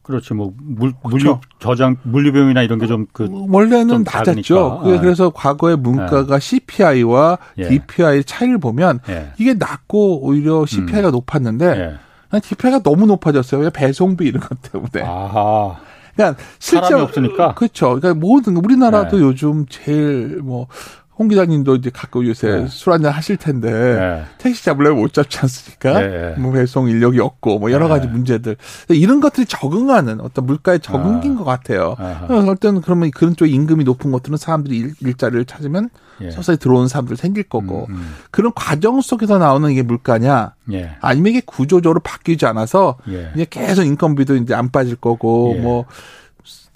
[0.03, 0.35] 그렇죠.
[0.35, 1.39] 뭐 물, 물류.
[1.59, 4.81] 저장 물류비용이나 이런 게 좀그 원래는 좀 낮았죠.
[4.83, 4.99] 아.
[5.01, 6.39] 그래서 과거의 물가가 아.
[6.39, 7.67] CPI와 예.
[7.67, 9.31] DPI 차이를 보면 예.
[9.37, 11.11] 이게 낮고 오히려 CPI가 음.
[11.11, 12.06] 높았는데 예.
[12.41, 13.61] 지폐가 너무 높아졌어요.
[13.61, 15.05] 왜 배송비 이런 것 때문에.
[15.07, 15.77] 아하.
[16.15, 17.53] 그러니까 실제로 없으니까.
[17.53, 17.99] 그렇죠.
[17.99, 19.23] 그러니까 모든 우리나라도 네.
[19.23, 20.67] 요즘 제일 뭐
[21.17, 22.67] 홍 기자님도 이제 가끔 요새 네.
[22.67, 24.23] 술 한잔 하실 텐데 네.
[24.37, 25.99] 택시 잡으려면 못 잡지 않습니까?
[25.99, 26.35] 네.
[26.37, 27.95] 뭐 배송 인력이 없고 뭐 여러 네.
[27.95, 28.55] 가지 문제들
[28.89, 31.37] 이런 것들이 적응하는 어떤 물가의 적응인 아.
[31.39, 31.95] 것 같아요.
[32.29, 35.89] 어떨 때는 그러면 그런 쪽 임금이 높은 것들은 사람들이 일, 자리를 찾으면
[36.21, 36.31] 예.
[36.31, 38.15] 서서히 들어오는 사람들 생길 거고 음, 음.
[38.31, 40.91] 그런 과정 속에서 나오는 이게 물가냐 예.
[40.99, 43.31] 아니면 이게 구조적으로 바뀌지 않아서 예.
[43.35, 45.61] 이제 계속 인건비도 이제 안 빠질 거고 예.
[45.61, 45.85] 뭐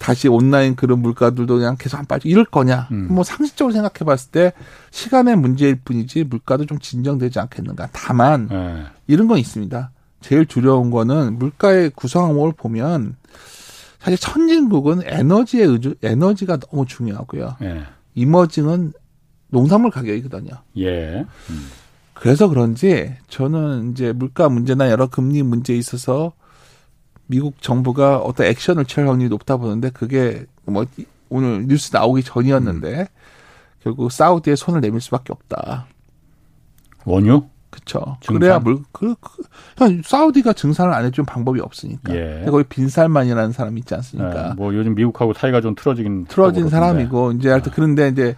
[0.02, 2.88] 다시 온라인 그런 물가들도 그냥 계속 안 빠지고 이럴 거냐.
[2.90, 3.06] 음.
[3.08, 4.52] 뭐 상식적으로 생각해 봤을 때
[4.90, 7.88] 시간의 문제일 뿐이지 물가도 좀 진정되지 않겠는가.
[7.92, 8.82] 다만 네.
[9.06, 9.92] 이런 건 있습니다.
[10.20, 13.14] 제일 두려운 거는 물가의 구성원을 보면
[14.00, 17.58] 사실 선진국은 에너지의 의주, 에너지가 너무 중요하고요.
[17.60, 17.82] 네.
[18.16, 18.94] 이머징은
[19.50, 20.50] 농산물 가격이거든요.
[20.78, 21.24] 예.
[21.50, 21.68] 음.
[22.12, 26.32] 그래서 그런지 저는 이제 물가 문제나 여러 금리 문제에 있어서
[27.26, 30.84] 미국 정부가 어떤 액션을 취할 확률이 높다 보는데 그게 뭐
[31.28, 33.06] 오늘 뉴스 나오기 전이었는데 음.
[33.82, 35.86] 결국 사우디에 손을 내밀 수밖에 없다.
[37.04, 37.44] 원유?
[37.70, 38.18] 그쵸.
[38.20, 38.38] 증산?
[38.38, 42.14] 그래야 물, 그, 그, 사우디가 증산을 안 해준 방법이 없으니까.
[42.14, 42.44] 예.
[42.46, 44.50] 거기 빈살만이라는 사람이 있지 않습니까?
[44.50, 46.26] 예, 뭐 요즘 미국하고 사이가 좀 틀어지긴.
[46.26, 47.74] 틀어진 사람이고, 이제 하여튼 아.
[47.74, 48.36] 그런데 이제,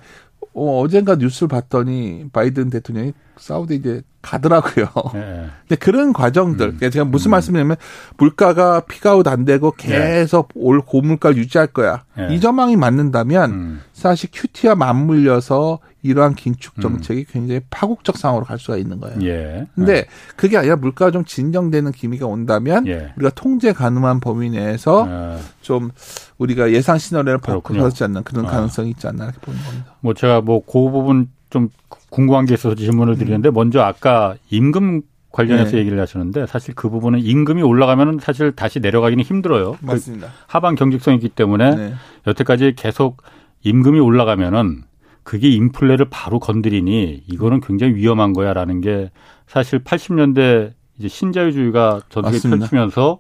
[0.55, 4.87] 어, 어젠가 뉴스를 봤더니 바이든 대통령이 사우디 이제 가더라고요.
[5.13, 5.47] 네.
[5.69, 6.77] 근데 그런 과정들, 음.
[6.77, 7.33] 그러니까 제가 무슨 음.
[7.33, 7.77] 말씀이냐면
[8.17, 10.61] 물가가 피가웃 안 되고 계속 네.
[10.61, 12.05] 올 고물가를 유지할 거야.
[12.17, 12.35] 네.
[12.35, 13.81] 이 전망이 맞는다면 음.
[13.93, 17.25] 사실 큐티와 맞물려서 이러한 긴축 정책이 음.
[17.31, 19.19] 굉장히 파국적 상황으로 갈 수가 있는 거예요.
[19.23, 19.67] 예.
[19.75, 20.07] 근데 네.
[20.37, 23.13] 그게 아니라 물가가 좀 진정되는 기미가 온다면 예.
[23.17, 25.39] 우리가 통제 가능한 범위 내에서 예.
[25.63, 25.91] 좀
[26.37, 28.51] 우리가 예상 시나리오를 벗어나지 않는 그런 아.
[28.51, 29.97] 가능성이 있지 않나 이렇게 보는 겁니다.
[30.01, 31.69] 뭐 제가 뭐 그 부분 좀
[32.11, 35.79] 궁금한 게 있어서 질문을 드리는데 먼저 아까 임금 관련해서 네.
[35.79, 39.77] 얘기를 하셨는데 사실 그 부분은 임금이 올라가면 사실 다시 내려가기는 힘들어요.
[39.81, 40.27] 그 맞습니다.
[40.27, 41.95] 그 하방 경직성이 있기 때문에 네.
[42.27, 43.23] 여태까지 계속
[43.63, 44.83] 임금이 올라가면은
[45.25, 49.11] 그게 인플레를 바로 건드리니 이거는 굉장히 위험한 거야라는 게
[49.47, 53.19] 사실 80년대 이제 신자유주의가 전국에 펼치면서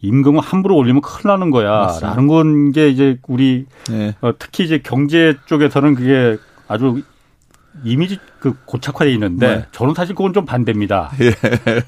[0.00, 4.14] 임금을 함부로 올리면 큰일 나는 거야라는 건 게 이제 우리 네.
[4.20, 7.02] 어, 특히 이제 경제 쪽에서는 그게 아주
[7.84, 9.66] 이미지 그 고착화돼 있는데 네.
[9.72, 11.10] 저는 사실 그건 좀 반대입니다.
[11.20, 11.30] 예.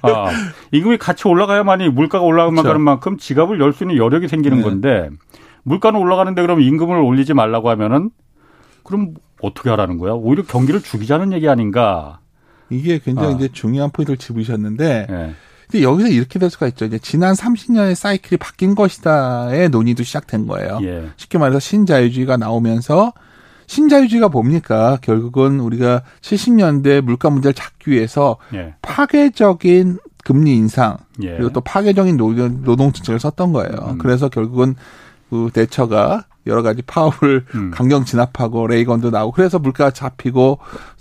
[0.03, 0.27] 아,
[0.71, 2.79] 임금이 같이 올라가야만이 물가가 올라가는 그렇죠.
[2.79, 4.63] 만큼 지갑을 열 수 있는 여력이 생기는 네.
[4.63, 5.09] 건데
[5.63, 8.11] 물가는 올라가는데 그럼 임금을 올리지 말라고 하면은
[8.85, 10.13] 그럼 어떻게 하라는 거야?
[10.13, 12.21] 오히려 경기를 죽이자는 얘기 아닌가?
[12.71, 13.37] 이게 굉장히 아.
[13.37, 15.35] 이제 중요한 포인트를 짚으셨는데 네.
[15.71, 16.85] 근데 여기서 이렇게 될 수가 있죠.
[16.85, 20.81] 이제 지난 30년의 사이클이 바뀐 것이다의 논의도 시작된 거예요.
[20.83, 21.09] 예.
[21.17, 23.13] 쉽게 말해서 신자유주의가 나오면서
[23.67, 24.99] 신자유주의가 뭡니까?
[25.01, 28.75] 결국은 우리가 70년대 물가 문제를 잡기 위해서 예.
[28.83, 31.37] 파괴적인 금리 인상 예.
[31.37, 33.91] 그리고 또 파괴적인 노동, 노동 정책을 썼던 거예요.
[33.91, 33.99] 음.
[33.99, 34.75] 그래서 결국은
[35.31, 37.71] 그 대처가 여러 가지 파업을 음.
[37.71, 40.59] 강경 진압하고 레이건도 나오고 그래서 물가가 잡히고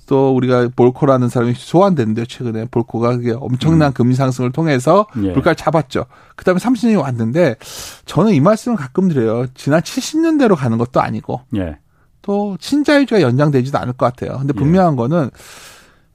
[0.09, 3.93] 또 우리가 볼코라는 사람이 소환됐는데 최근에 볼코가 그게 엄청난 음.
[3.93, 5.31] 금리 상승을 통해서 예.
[5.31, 6.05] 물가를 잡았죠.
[6.35, 7.57] 그다음에 30년이 왔는데
[8.05, 9.45] 저는 이 말씀을 가끔 드려요.
[9.53, 11.77] 지난 70년대로 가는 것도 아니고 예.
[12.23, 14.39] 또 신자유주의가 연장되지도 않을 것 같아요.
[14.39, 14.59] 근데 예.
[14.59, 14.97] 분명한 예.
[14.97, 15.29] 거는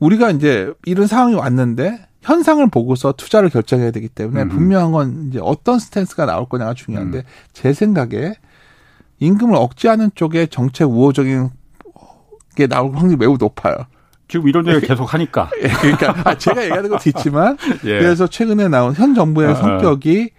[0.01, 4.49] 우리가 이제 이런 상황이 왔는데 현상을 보고서 투자를 결정해야 되기 때문에 음.
[4.49, 7.23] 분명한 건 이제 어떤 스탠스가 나올 거냐가 중요한데 음.
[7.53, 8.35] 제 생각에
[9.25, 11.51] 임금을 억제하는 쪽에 정책 우호적인
[12.55, 13.75] 게 나올 확률이 매우 높아요.
[14.29, 15.51] 지금 이런 얘기 계속 하니까.
[15.63, 17.99] 예, 그러니까 아, 제가 얘기하는 것도 있지만 예.
[17.99, 20.31] 그래서 최근에 나온 현 정부의 아, 성격이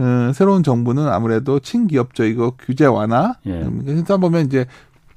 [0.00, 3.34] 음, 새로운 정부는 아무래도 친기업적이고 규제 완화.
[3.46, 3.52] 예.
[3.52, 4.66] 음, 그러다 보면 이제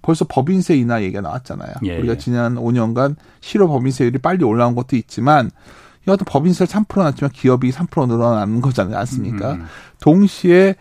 [0.01, 1.73] 벌써 법인세 인하 얘기가 나왔잖아요.
[1.83, 2.17] 예, 우리가 예.
[2.17, 5.51] 지난 5년간 실효 법인세율이 빨리 올라온 것도 있지만
[6.03, 8.97] 이것도 법인세를 3% 났지만 기업이 3% 늘어나는 거잖아요.
[8.99, 9.53] 않습니까?
[9.53, 9.65] 음.
[9.99, 10.75] 동시에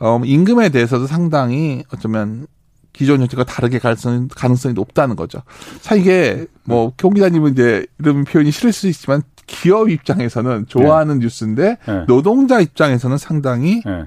[0.00, 2.46] 어, 임금에 대해서도 상당히 어쩌면
[2.92, 5.42] 기존 정책과 다르게 가능성이, 가능성이 높다는 거죠.
[5.80, 11.24] 자, 이게 뭐, 경 기자님은 이제 이런 표현이 싫을 수 있지만 기업 입장에서는 좋아하는 네.
[11.24, 12.04] 뉴스인데 네.
[12.06, 14.04] 노동자 입장에서는 상당히 네.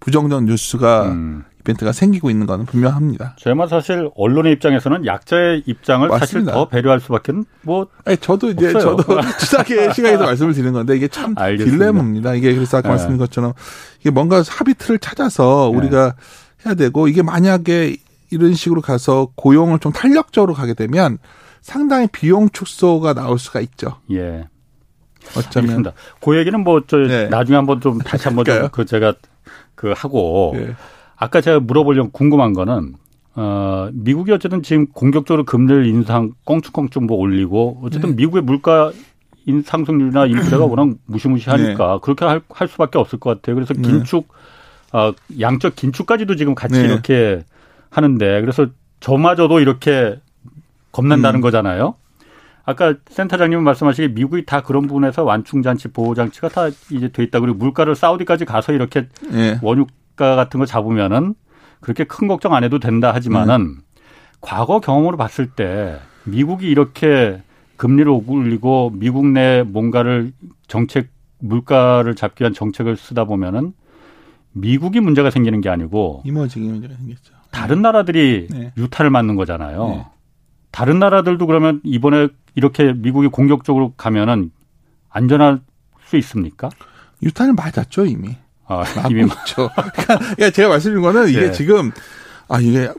[0.00, 1.44] 부정적 뉴스가 음.
[1.64, 3.36] 이벤트가 생기고 있는 것은 분명합니다.
[3.38, 6.26] 제말 사실 언론의 입장에서는 약자의 입장을 맞습니다.
[6.26, 8.96] 사실 더 배려할 수밖에 뭐 아니, 저도 이제 없어요.
[8.96, 11.78] 저도 투자계 시간에서 말씀을 드리는 건데 이게 참 알겠습니다.
[11.86, 12.34] 딜레마입니다.
[12.34, 12.92] 이게 그래서 아까 네.
[12.92, 13.54] 말씀드린 것처럼
[14.00, 15.78] 이게 뭔가 합의틀을 찾아서 네.
[15.78, 16.14] 우리가
[16.66, 17.96] 해야 되고 이게 만약에
[18.30, 21.18] 이런 식으로 가서 고용을 좀 탄력적으로 가게 되면
[21.62, 23.96] 상당히 비용 축소가 나올 수가 있죠.
[24.12, 24.46] 예.
[25.34, 25.92] 어쩌면 알겠습니다.
[26.20, 27.28] 그 얘기는 뭐저 네.
[27.28, 29.14] 나중에 한번 좀 다시 한번 좀 그 제가
[29.74, 30.74] 그 하고 네.
[31.24, 32.96] 아까 제가 물어보려고 궁금한 거는
[33.34, 38.16] 어, 미국이 어쨌든 지금 공격적으로 금리를 인상 껑충껑충 뭐 올리고 어쨌든 네.
[38.16, 38.92] 미국의 물가
[39.46, 41.98] 인 상승률이나 인플레가 워낙 무시무시하니까 네.
[42.02, 43.54] 그렇게 할, 할 수밖에 없을 것 같아요.
[43.54, 43.80] 그래서 네.
[43.80, 44.28] 긴축
[44.92, 46.84] 어, 양적 긴축까지도 지금 같이 네.
[46.84, 47.42] 이렇게
[47.88, 48.66] 하는데 그래서
[49.00, 50.20] 저마저도 이렇게
[50.92, 51.40] 겁난다는 음.
[51.40, 51.94] 거잖아요.
[52.66, 57.40] 아까 센터장님 말씀하시기 미국이 다 그런 부분에서 완충 장치 보호 장치가 다 이제 돼 있다
[57.40, 59.58] 그리고 물가를 사우디까지 가서 이렇게 네.
[59.62, 61.34] 원유 물가 같은 거 잡으면은
[61.80, 64.00] 그렇게 큰 걱정 안 해도 된다 하지만은 네.
[64.40, 67.42] 과거 경험으로 봤을 때 미국이 이렇게
[67.76, 70.32] 금리를 올리고 미국 내 뭔가를
[70.66, 71.08] 정책
[71.40, 73.72] 물가를 잡기 위한 정책을 쓰다 보면은
[74.52, 77.34] 미국이 문제가 생기는 게 아니고 이모지기 문제가 생겼죠.
[77.50, 78.72] 다른 나라들이 네.
[78.76, 79.88] 유탄을 맞는 거잖아요.
[79.88, 80.06] 네.
[80.70, 84.50] 다른 나라들도 그러면 이번에 이렇게 미국이 공격적으로 가면은
[85.10, 85.60] 안전할
[86.04, 86.68] 수 있습니까?
[87.22, 88.36] 유탄을 맞았죠 이미.
[88.66, 89.70] 아, 이미 맞죠.
[89.74, 91.52] 그러니까 제가 말씀드린 거는 이게 예.
[91.52, 91.92] 지금
[92.48, 92.90] 아 이게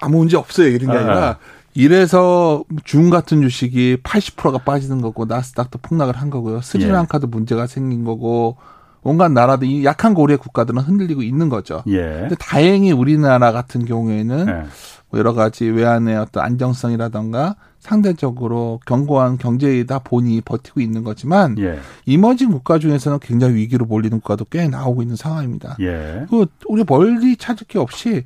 [0.00, 1.02] 아무 문제 없어요 이런 게 아, 아.
[1.02, 1.38] 아니라
[1.74, 6.60] 이래서 중 같은 주식이 80%가 빠지는 거고 나스닥도 폭락을 한 거고요.
[6.60, 7.30] 스리랑카도 예.
[7.30, 8.56] 문제가 생긴 거고
[9.02, 11.82] 온갖 나라들 이 약한 고리의 국가들은 흔들리고 있는 거죠.
[11.88, 12.00] 예.
[12.02, 14.66] 근데 다행히 우리나라 같은 경우에는 예.
[15.12, 21.78] 뭐 여러 가지 외환의 어떤 안정성이라던가 상대적으로 견고한 경제이다 보니 버티고 있는 거지만 예.
[22.06, 25.76] 이머징 국가 중에서는 굉장히 위기로 몰리는 국가도 꽤 나오고 있는 상황입니다.
[25.80, 26.24] 예.
[26.30, 28.24] 그 우리 멀리 찾을 게 없이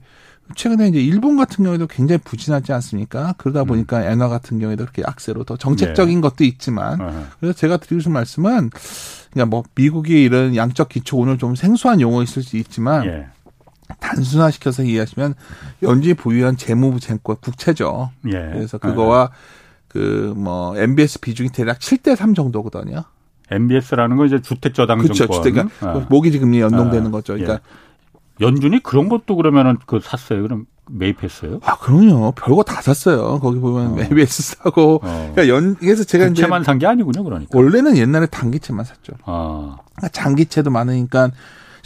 [0.54, 3.34] 최근에 이제 일본 같은 경우에도 굉장히 부진하지 않습니까?
[3.38, 3.66] 그러다 음.
[3.66, 4.12] 보니까 음.
[4.12, 6.20] 엔화 같은 경우에도 그렇게 약세로 더 정책적인 예.
[6.20, 8.70] 것도 있지만 그래서 제가 드리고 싶은 말씀은
[9.32, 13.26] 그냥 뭐 미국이 이런 양적 기초 오늘 좀 생소한 용어 있을 수 있지만 예.
[14.00, 15.34] 단순화시켜서 이해하시면
[15.82, 18.10] 연준이 보유한 재무부 쟁권 국채죠.
[18.26, 18.30] 예.
[18.32, 19.30] 그래서 그거와
[19.88, 23.04] 그 뭐 MBS 비중이 대략 7대 3 정도거든요.
[23.50, 25.26] MBS라는 건 이제 주택 저당 그렇죠.
[25.28, 26.06] 주택 아.
[26.10, 27.10] 모기지 금리 연동되는 아.
[27.10, 27.34] 거죠.
[27.34, 28.44] 그러니까 예.
[28.44, 30.42] 연준이 그런 것도 그러면은 그 샀어요.
[30.42, 31.60] 그럼 매입했어요?
[31.64, 32.32] 아, 그럼요.
[32.32, 33.40] 별거 다 샀어요.
[33.40, 34.00] 거기 보면 어.
[34.02, 34.96] ABS 사고.
[35.02, 35.32] 어.
[35.34, 36.42] 그러니까 연, 그래서 제가 이제.
[36.42, 37.56] 채만 산 게 아니군요, 그러니까.
[37.58, 39.14] 원래는 옛날에 단기채만 샀죠.
[39.24, 39.78] 아.
[39.96, 41.30] 그러니까 장기채도 많으니까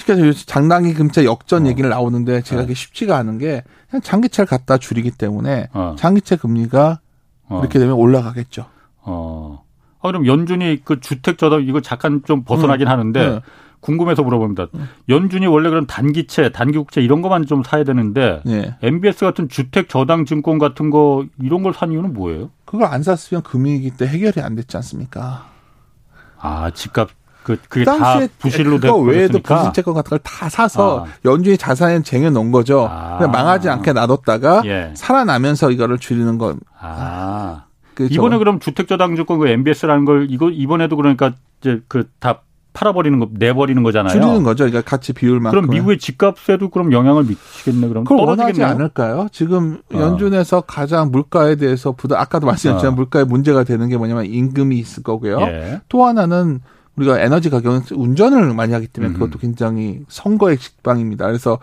[0.01, 1.69] 쉽게 해서 장단기 금채 역전 어.
[1.69, 5.95] 얘기를 나오는데 제가 그게 쉽지가 않은 게 그냥 장기채를 갖다 줄이기 때문에 어.
[5.99, 7.01] 장기채 금리가
[7.49, 7.61] 어.
[7.61, 8.67] 이렇게 되면 올라가겠죠.
[9.03, 9.65] 어.
[10.01, 12.93] 아, 그럼 연준이 그 주택 저당 이거 잠깐 좀 벗어나긴 음.
[12.93, 13.41] 하는데 네.
[13.81, 14.67] 궁금해서 물어봅니다.
[14.75, 14.89] 음.
[15.09, 18.77] 연준이 원래 그런 단기채, 단기국채 이런 것만 좀 사야 되는데 네.
[18.83, 22.51] MBS 같은 주택 저당 증권 같은 거 이런 걸 산 이유는 뭐예요?
[22.65, 25.47] 그걸 안 샀으면 금융위기 때 해결이 안 됐지 않습니까?
[26.39, 27.11] 아, 집값
[27.43, 31.11] 그 그게 다 부실로 되고 외에도 부실 채권 같은 걸 다 사서 아.
[31.25, 32.87] 연준이 자산에 쟁여 놓은 거죠.
[32.91, 33.19] 아.
[33.27, 34.93] 망하지 않게 놔뒀다가 예.
[34.95, 36.61] 살아나면서 이거를 줄이는 건.
[36.79, 37.65] 아.
[37.95, 38.15] 그렇죠.
[38.15, 44.13] 이번에 그럼 주택저당증권 그 MBS라는 걸 이거 이번에도 그러니까 이제 그다 팔아버리는 거 내버리는 거잖아요.
[44.13, 44.65] 줄이는 거죠.
[44.65, 45.51] 그러니까 같이 비율만큼.
[45.61, 47.89] 그럼 미국의 집값에도 그럼 영향을 미치겠네.
[47.89, 49.27] 그럼 그걸 원하지 않을까요?
[49.33, 49.99] 지금 어.
[49.99, 52.97] 연준에서 가장 물가에 대해서 부담 아까도 말씀드렸지만 어.
[52.97, 55.41] 물가에 문제가 되는 게 뭐냐면 임금이 있을 거고요.
[55.41, 55.81] 예.
[55.89, 56.61] 또 하나는
[57.01, 61.27] 우리가 에너지 가격은 운전을 많이 하기 때문에 그것도 굉장히 선거의 직방입니다.
[61.27, 61.59] 그래서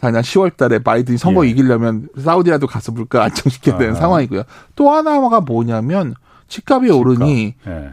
[0.00, 1.50] 그냥 10월 달에 바이든이 선거 예.
[1.50, 3.96] 이기려면 사우디라도 가서 물가 안정시켜야 되는 아.
[3.96, 4.44] 상황이고요.
[4.76, 6.14] 또 하나가 뭐냐면
[6.46, 7.00] 집값이 집값.
[7.00, 7.92] 오르니 예.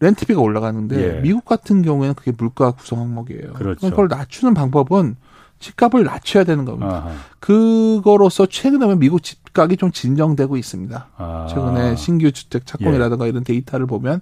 [0.00, 1.20] 렌트비가 올라가는데 예.
[1.20, 3.52] 미국 같은 경우에는 그게 물가 구성 항목이에요.
[3.52, 3.90] 그렇죠.
[3.90, 5.16] 그걸 낮추는 방법은
[5.62, 7.06] 집값을 낮춰야 되는 겁니다.
[7.06, 7.12] 아하.
[7.40, 11.08] 그거로서 최근에 보면 미국 집값이 좀 진정되고 있습니다.
[11.16, 11.46] 아.
[11.48, 13.30] 최근에 신규 주택 착공이라든가 예.
[13.30, 14.20] 이런 데이터를 보면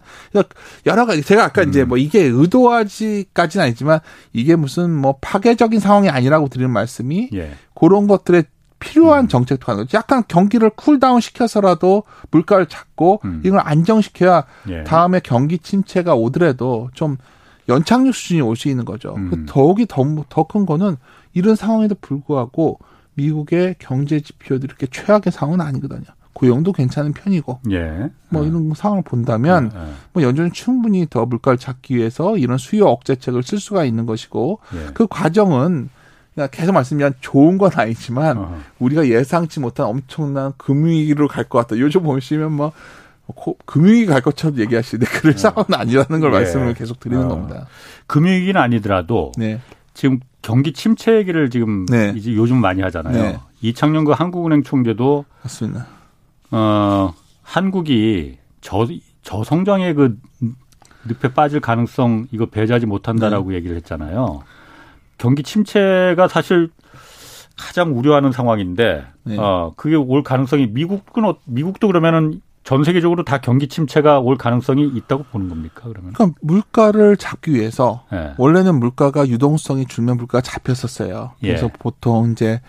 [0.87, 1.69] 여러 가지 제가 아까 음.
[1.71, 4.01] 이제 뭐 이게 의도하지까지는 아니지만
[4.33, 7.53] 이게 무슨 뭐 파괴적인 상황이 아니라고 드리는 말씀이 예.
[7.75, 8.45] 그런 것들에
[8.79, 9.29] 필요한 음.
[9.29, 9.99] 정책도 하는 거죠.
[9.99, 13.43] 약간 경기를 cool down 시켜서라도 물가를 잡고 음.
[13.45, 14.85] 이걸 안정시켜야 예.
[14.85, 17.19] 다음에 경기 침체가 오더라도 좀
[17.69, 19.15] 연착륙 수준이 올 수 있는 거죠.
[19.17, 19.47] 음.
[19.49, 20.97] 더욱이 더큰 거는
[21.33, 22.79] 이런 상황에도 불구하고
[23.15, 26.05] 미국의 경제 지표들이 이렇게 최악의 상황은 아니거든요.
[26.33, 28.09] 고용도 괜찮은 편이고, 예.
[28.29, 29.81] 뭐 이런 상황을 본다면, 예.
[30.13, 34.91] 뭐 연준은 충분히 더 물가를 잡기 위해서 이런 수요 억제책을 쓸 수가 있는 것이고, 예.
[34.95, 35.91] 그 과정은
[36.35, 38.55] 그냥 계속 말씀드린 좋은 건 아니지만 어허.
[38.79, 41.79] 우리가 예상치 못한 엄청난 금융위기로 갈 것 같다.
[41.79, 42.73] 요즘 보시면 뭐
[43.67, 45.37] 금융위기 갈 것처럼 얘기하시는데 그럴 어.
[45.37, 46.37] 상황은 아니라는 걸 예.
[46.37, 47.29] 말씀을 계속 드리는 어.
[47.29, 47.67] 겁니다.
[48.07, 49.61] 금융위기는 아니더라도 네.
[50.01, 52.15] 지금 경기 침체 얘기를 지금 네.
[52.17, 53.23] 이제 요즘 많이 하잖아요.
[53.23, 53.39] 네.
[53.61, 55.87] 이창용 그 한국은행 총재도 맞습니다.
[56.53, 58.87] 어 한국이 저
[59.21, 60.19] 저성장의 그
[61.05, 63.57] 늪에 빠질 가능성 이거 배제하지 못한다라고 네.
[63.57, 64.43] 얘기를 했잖아요.
[65.19, 66.71] 경기 침체가 사실
[67.59, 69.37] 가장 우려하는 상황인데 네.
[69.37, 74.87] 어 그게 올 가능성이 미국은 어, 미국도 그러면은 전 세계적으로 다 경기 침체가 올 가능성이
[74.87, 75.83] 있다고 보는 겁니까?
[75.85, 76.13] 그러면?
[76.13, 78.35] 그러니까 물가를 잡기 위해서 네.
[78.37, 81.33] 원래는 물가가 유동성이 줄면 물가가 잡혔었어요.
[81.41, 81.73] 그래서 예.
[81.79, 82.61] 보통 이제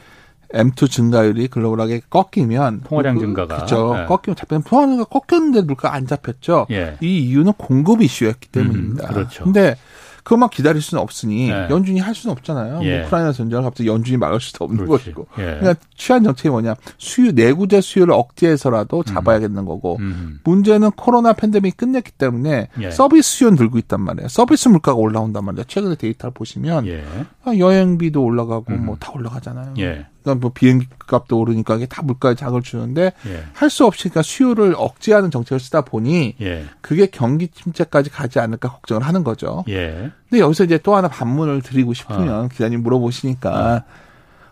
[0.54, 3.94] M2 증가율이 글로벌하게 꺾이면 통화량 그, 증가가 그렇죠.
[3.96, 4.06] 네.
[4.06, 6.68] 꺾이면 잡히면 통화량이 꺾였는데 물가 안 잡혔죠.
[6.72, 6.98] 예.
[7.02, 9.08] 이 이유는 공급 이슈였기 때문입니다.
[9.08, 9.44] 음, 그렇죠.
[9.44, 9.76] 근데
[10.24, 11.68] 그것만 기다릴 수는 없으니 네.
[11.70, 12.82] 연준이 할 수는 없잖아요.
[12.84, 13.04] 예.
[13.04, 15.06] 우크라이나 전쟁을 갑자기 연준이 막을 수도 없는 그렇지.
[15.06, 15.28] 것이고.
[15.40, 15.44] 예.
[15.60, 16.76] 그러니까 취한 정책이 뭐냐?
[16.98, 19.04] 수요 내구재 수요를 억제해서라도 음.
[19.04, 19.98] 잡아야겠는 거고.
[20.00, 20.40] 음.
[20.44, 22.92] 문제는 코로나 팬데믹 끝냈기 때문에 예.
[22.92, 24.28] 서비스 수요는 들고 있단 말이에요.
[24.28, 25.64] 서비스 물가가 올라온단 말이에요.
[25.66, 27.04] 최근에 데이터를 보시면 예.
[27.44, 28.86] 아, 여행비도 올라가고 음.
[28.86, 29.74] 뭐다 올라가잖아요.
[30.22, 30.24] 예.
[30.24, 33.44] 그러니까 뭐 비행기 값도 오르니까 이게 다 물가에 자극을 주는데 예.
[33.54, 36.66] 할수 없이 그러니까 수요를 억제하는 정책을 쓰다 보니 예.
[36.82, 39.64] 그게 경기 침체까지 가지 않을까 걱정을 하는 거죠.
[39.70, 40.12] 예.
[40.30, 42.48] 근데 여기서 이제 또 하나 반문을 드리고 싶으면 어.
[42.48, 43.84] 기자님 물어보시니까 어.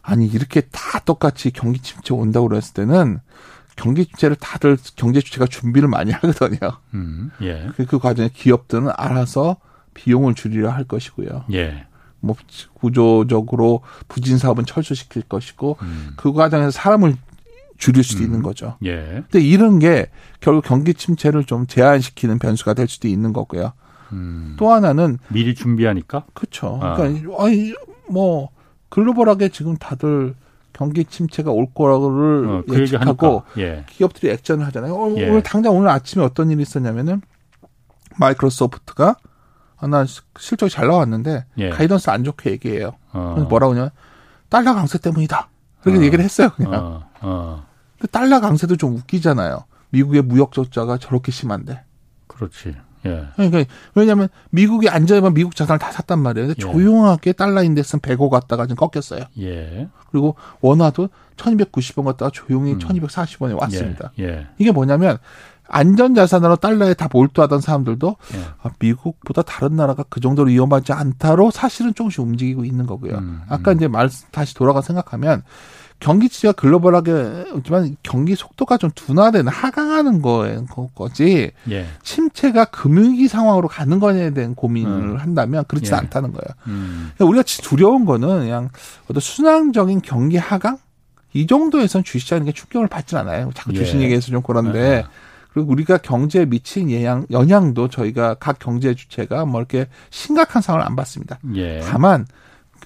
[0.02, 3.20] 아니 이렇게 다 똑같이 경기 침체 온다고 그랬을 때는
[3.76, 6.72] 경기 침체를 다들 경제 주체가 준비를 많이 하거든요.
[6.94, 7.70] 음, 예.
[7.76, 9.58] 그, 그 과정에 기업들은 알아서
[9.94, 11.46] 비용을 줄이려 할 것이고요.
[11.54, 11.86] 예.
[12.22, 12.36] 뭐
[12.74, 16.10] 구조적으로 부진 사업은 철수시킬 것이고 음.
[16.16, 17.16] 그 과정에서 사람을
[17.78, 18.26] 줄일 수도 음.
[18.26, 18.76] 있는 거죠.
[18.84, 19.24] 예.
[19.30, 20.10] 근데 이런 게
[20.42, 23.74] 결국 경기 침체를 좀 제한시키는 변수가 될 수도 있는 거고요.
[24.12, 24.56] 음.
[24.58, 26.26] 또 하나는 미리 준비하니까.
[26.34, 26.80] 그렇죠.
[26.82, 26.96] 아.
[26.96, 27.74] 그러니까 아니
[28.10, 28.50] 뭐
[28.90, 30.36] 글로벌하게 지금 다들
[30.74, 33.86] 경기 침체가 올 거라고를 어, 그 예측하고 예.
[33.90, 34.94] 기업들이 액션을 하잖아요.
[34.94, 35.30] 어, 예.
[35.30, 37.22] 오늘 당장 오늘 아침에 어떤 일이 있었냐면은
[38.18, 39.16] 마이크로소프트가 하
[39.88, 40.06] 나
[40.38, 41.70] 실적이 잘 나왔는데 예.
[41.70, 42.96] 가이던스 안 좋게 얘기해요.
[43.12, 43.46] 어.
[43.50, 43.92] 뭐라고 하냐
[44.50, 45.50] 달러 강세 때문이다.
[45.82, 46.04] 그렇게 어.
[46.04, 46.74] 얘기를 했어요 그냥.
[46.74, 47.10] 어.
[47.22, 47.66] 어.
[48.12, 49.64] 달러 강세도 좀 웃기잖아요.
[49.90, 51.84] 미국의 무역 적자가 저렇게 심한데.
[52.28, 52.76] 그렇지.
[53.06, 53.28] 예.
[53.36, 53.64] 그러니까
[53.96, 56.48] 왜냐하면 미국이 안전하면 미국 자산을 다 샀단 말이에요.
[56.48, 56.72] 근데 예.
[56.72, 59.26] 조용하게 달러 인덱스는 105 갔다가 지금 꺾였어요.
[59.40, 59.88] 예.
[60.12, 62.80] 그리고 원화도 1290원 갔다가 조용히 음.
[62.80, 64.12] 1240원에 왔습니다.
[64.20, 64.24] 예.
[64.24, 64.48] 예.
[64.58, 65.18] 이게 뭐냐면
[65.70, 68.40] 안전자산으로 달러에 다 몰두하던 사람들도 예.
[68.62, 73.18] 아, 미국보다 다른 나라가 그 정도로 위험하지 않다로 사실은 조금씩 움직이고 있는 거고요.
[73.18, 73.78] 음, 아까 음.
[73.78, 75.44] 이제 말 다시 돌아가 생각하면
[76.00, 80.60] 경기 지가 글로벌하게지만 경기 속도가 좀 둔화되는 하강하는 거에
[80.96, 81.86] 거지 예.
[82.04, 85.18] 침체가 금융위기 상황으로 가는 거냐에 대한 고민을 음.
[85.18, 85.98] 한다면 그렇지 예.
[85.98, 86.46] 않다는 거예요.
[86.68, 87.12] 음.
[87.20, 88.70] 우리가 두려운 거는 그냥
[89.10, 90.78] 어떤 순환적인 경기 하강
[91.34, 93.52] 이 정도에선 주식시장에 충격을 받진 않아요.
[93.54, 94.04] 자꾸 주식 예.
[94.04, 95.29] 얘기해서 좀 그런데 아.
[95.60, 100.96] 그리고 우리가 경제에 미친 영향, 영향도 저희가 각 경제 주체가 뭐 이렇게 심각한 상황을 안
[100.96, 101.40] 받습니다.
[101.56, 101.82] 예.
[101.82, 102.26] 다만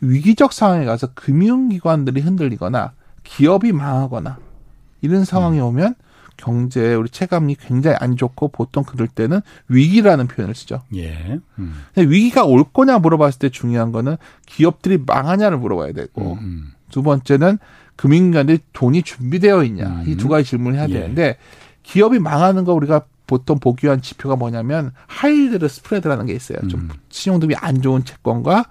[0.02, 4.38] 위기적 상황에 가서 금융기관들이 흔들리거나 기업이 망하거나
[5.02, 5.66] 이런 상황이 음.
[5.66, 5.96] 오면
[6.36, 10.82] 경제 우리 체감이 굉장히 안 좋고 보통 그럴 때는 위기라는 표현을 쓰죠.
[10.96, 11.40] 예.
[11.60, 11.84] 음.
[11.94, 16.40] 근데 위기가 올 거냐 물어봤을 때 중요한 거는 기업들이 망하냐를 물어봐야 되고 음.
[16.40, 16.72] 음.
[16.90, 17.60] 두 번째는
[17.96, 20.04] 금융기관들이 돈이 준비되어 있냐 음.
[20.08, 20.94] 이두 가지 질문을 해야 예.
[20.94, 21.38] 되는데
[21.84, 26.60] 기업이 망하는 거 우리가 보통 보기한 지표가 뭐냐면 high yield spread라는 게 있어요.
[26.68, 26.90] 좀 음.
[27.10, 28.66] 신용등급이 안 좋은 채권과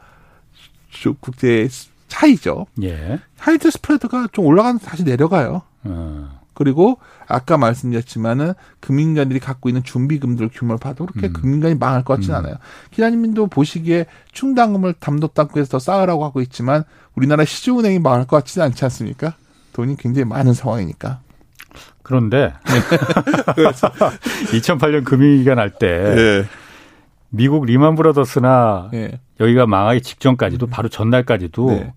[1.21, 1.69] 국채
[2.09, 2.67] 차이죠.
[2.83, 3.19] 예.
[3.39, 5.63] high yield spread가 좀 올라가면서 다시 내려가요.
[5.85, 6.43] 어.
[6.55, 11.33] 그리고 아까 말씀드렸지만은 금융기관들이 갖고 있는 준비금들 규모를 봐도 그렇게 음.
[11.33, 12.39] 금융기관이 망할 것 같지는 음.
[12.41, 12.57] 않아요.
[12.91, 19.35] 기자님도 보시기에 충당금을 담독당국에서 더 쌓으라고 하고 있지만 우리나라 시중은행이 망할 것 같지는 않지 않습니까?
[19.73, 21.21] 돈이 굉장히 많은 상황이니까.
[22.03, 22.53] 그런데
[24.53, 26.45] 2008년 금융위기가 날때 예.
[27.31, 29.21] 미국 리만 브라더스나 예.
[29.41, 31.93] 여기가 망하기 직전까지도 바로 전날까지도 네.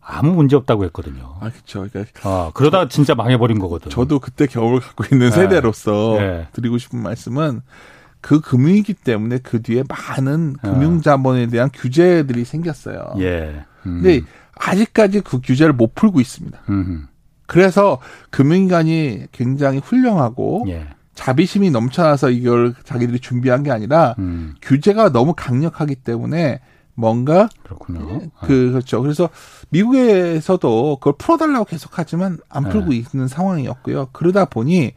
[0.00, 1.36] 아무 문제 없다고 했거든요.
[1.40, 1.86] 아, 그렇죠.
[1.90, 3.90] 그러니까 아, 그러다 저, 진짜 망해버린 거거든.
[3.90, 5.34] 저도 그때 경험을 갖고 있는 네.
[5.34, 6.48] 세대로서 네.
[6.52, 7.62] 드리고 싶은 말씀은
[8.20, 10.72] 그 금융위기 때문에 그 뒤에 많은 어.
[10.72, 13.14] 금융자본에 대한 규제들이 생겼어요.
[13.18, 13.64] 예.
[13.86, 14.02] 음.
[14.02, 14.22] 근데
[14.54, 16.58] 아직까지 그 규제를 못 풀고 있습니다.
[16.68, 17.08] 음.
[17.46, 17.98] 그래서
[18.30, 20.86] 금융기관이 굉장히 훌륭하고 예.
[21.14, 24.54] 자비심이 넘쳐나서 이걸 자기들이 준비한 게 아니라 음.
[24.60, 26.60] 규제가 너무 강력하기 때문에
[26.94, 28.30] 뭔가 그렇군요.
[28.40, 29.02] 그 그렇죠.
[29.02, 29.28] 그래서
[29.70, 32.70] 미국에서도 그걸 풀어달라고 계속하지만 안 네.
[32.70, 32.96] 풀고 네.
[32.96, 34.08] 있는 상황이었고요.
[34.12, 34.92] 그러다 보니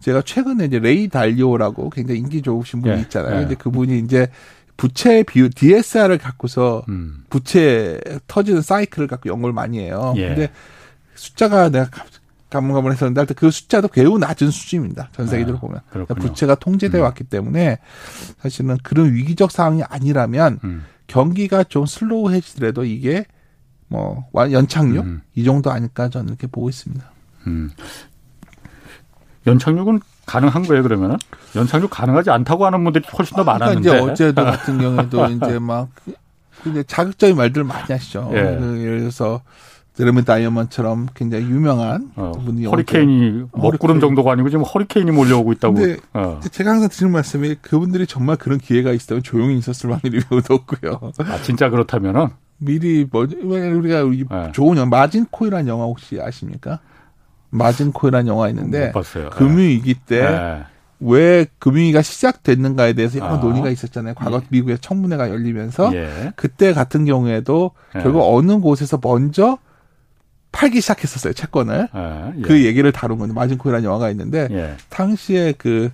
[0.00, 3.00] 제가 최근에 이제 레이 달리오라고 굉장히 인기 좋으신 분이 네.
[3.02, 3.34] 있잖아요.
[3.34, 3.40] 네.
[3.42, 4.28] 근데 그분이 이제
[4.76, 7.24] 부채 비율 DSR을 갖고서 음.
[7.28, 10.14] 부채 터지는 사이클을 갖고 연구를 많이 해요.
[10.16, 10.28] 예.
[10.28, 10.50] 근데
[11.20, 11.90] 숫자가 내가
[12.48, 15.10] 가물가물 했었는데 하여튼 그 숫자도 매우 낮은 수준입니다.
[15.12, 15.80] 전 세계적으로 아, 보면.
[15.90, 16.18] 그렇군요.
[16.18, 17.04] 부채가 통제되어 음.
[17.04, 17.78] 왔기 때문에
[18.38, 20.84] 사실은 그런 위기적 상황이 아니라면 음.
[21.06, 23.26] 경기가 좀 슬로우해지더라도 이게
[23.86, 25.20] 뭐 연착륙 음.
[25.34, 27.04] 이 정도 아닐까 저는 이렇게 보고 있습니다.
[27.46, 27.70] 음.
[29.46, 31.16] 연착륙은 가능한 거예요 그러면은
[31.54, 35.58] 연착륙 가능하지 않다고 하는 분들이 훨씬 더 아, 그러니까 많았는데 이제 어제도 같은 경우에도 이제
[35.58, 35.88] 막
[36.62, 38.30] 근데 자극적인 말들 을 많이 하시죠.
[38.32, 38.56] 예.
[38.58, 39.42] 그 예를 들어서
[40.00, 45.74] 드레미 다이어먼처럼 굉장히 유명한 어, 분이 허리케인이 먹구름 정도가 아니고 지금 허리케인이 몰려오고 있다고.
[45.74, 46.40] 근데 어.
[46.50, 51.12] 제가 항상 드리는 말씀이 그분들이 정말 그런 기회가 있었다면 조용히 있었을 확률이 매우 높고요.
[51.18, 54.52] 아 진짜 그렇다면은 미리 뭐 우리가 네.
[54.52, 56.80] 좋은 영화 마진코이라는 영화 혹시 아십니까?
[57.50, 58.92] 마진코이라는 영화 있는데
[59.32, 60.62] 금융위기 때 네.
[61.00, 63.36] 왜 금융위기가 시작됐는가에 대해서 여러 아.
[63.36, 64.14] 논의가 있었잖아요.
[64.14, 64.46] 과거 예.
[64.48, 66.32] 미국의 청문회가 열리면서 예.
[66.36, 68.00] 그때 같은 경우에도 예.
[68.00, 69.58] 결국 어느 곳에서 먼저
[70.52, 72.40] 팔기 시작했었어요 채권을 아, 예.
[72.42, 74.76] 그 얘기를 다룬 건데 마진코이라는 영화가 있는데 예.
[74.88, 75.90] 당시에 그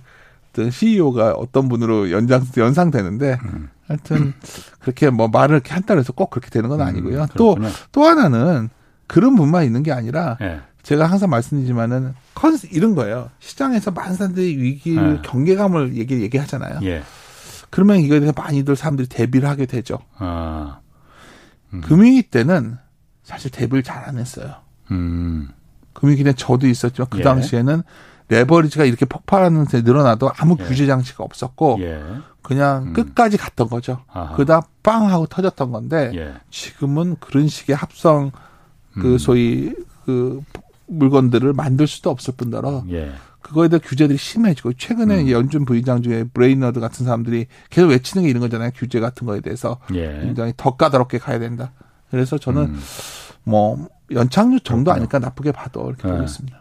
[0.57, 3.69] 어떤 CEO가 어떤 분으로 연장 연상되는데 음.
[3.87, 4.33] 하여튼
[4.79, 7.27] 그렇게 뭐 말을 이렇게 한다고 해서 꼭 그렇게 되는 건 음, 아니고요.
[7.35, 8.69] 또또 음, 또 하나는
[9.05, 10.61] 그런 분만 있는 게 아니라 예.
[10.83, 13.29] 제가 항상 말씀드리지만은 컨 이런 거예요.
[13.39, 15.19] 시장에서 많은 사람들이 위기 예.
[15.23, 16.79] 경계감을 얘기 얘기하잖아요.
[16.83, 17.03] 예.
[17.69, 19.99] 그러면 이거에 대해서 많이들 사람들이 대비를 하게 되죠.
[20.17, 20.79] 아.
[21.73, 21.81] 음.
[21.81, 22.77] 금융위 때는
[23.27, 24.55] 사실 대비를 잘 안 했어요.
[24.89, 25.49] 음.
[25.91, 27.23] 금융위기 때 저도 있었지만 그 예.
[27.23, 27.83] 당시에는
[28.29, 30.63] 레버리지가 이렇게 폭발하는 데 늘어나도 아무 예.
[30.63, 32.01] 규제 장치가 없었고 예.
[32.41, 32.93] 그냥 음.
[32.93, 34.03] 끝까지 갔던 거죠.
[34.37, 36.35] 그러다 빵 하고 터졌던 건데 예.
[36.51, 38.31] 지금은 그런 식의 합성
[38.93, 39.17] 그 음.
[39.17, 39.73] 소위
[40.05, 40.41] 그
[40.85, 43.11] 물건들을 만들 수도 없을 뿐더러 예.
[43.41, 45.29] 그거에 대한 규제들이 심해지고 최근에 음.
[45.31, 48.71] 연준 부의장 중에 브레이너드 같은 사람들이 계속 외치는 게 이런 거잖아요.
[48.75, 50.19] 규제 같은 거에 대해서 예.
[50.21, 51.73] 굉장히 더 까다롭게 가야 된다.
[52.11, 52.79] 그래서 저는 음.
[53.43, 56.13] 뭐 연착륙 정도 아닐까 나쁘게 봐도 이렇게 네.
[56.15, 56.59] 보겠습니다.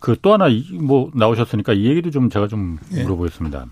[0.00, 0.46] 그 또 하나
[0.80, 3.02] 뭐 나오셨으니까 이 얘기도 좀 제가 좀 예.
[3.02, 3.66] 물어보겠습니다.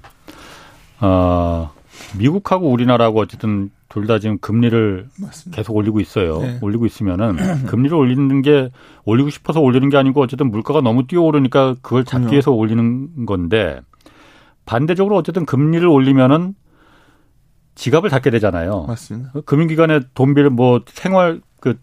[1.00, 1.70] 어,
[2.18, 5.56] 미국하고 우리나라하고 어쨌든 둘 다 지금 금리를 맞습니다.
[5.56, 6.38] 계속 올리고 있어요.
[6.40, 6.58] 네.
[6.60, 8.70] 올리고 있으면은 금리를 올리는 게
[9.04, 13.80] 올리고 싶어서 올리는 게 아니고 어쨌든 물가가 너무 뛰어오르니까 그걸 잡기 위해서 올리는 건데
[14.66, 16.54] 반대적으로 어쨌든 금리를 올리면은
[17.78, 18.84] 지갑을 닫게 되잖아요.
[18.88, 19.32] 맞습니다.
[19.46, 21.78] 금융기관에 돈 빌 뭐 생활 그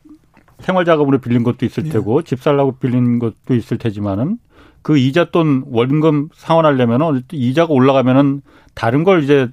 [0.60, 1.90] 생활 자금으로 빌린 것도 있을 예.
[1.90, 4.38] 테고 집 살라고 빌린 것도 있을 테지만은
[4.82, 8.42] 그 이자 돈 월급 상환하려면은 이자가 올라가면은
[8.74, 9.50] 다른 걸 이제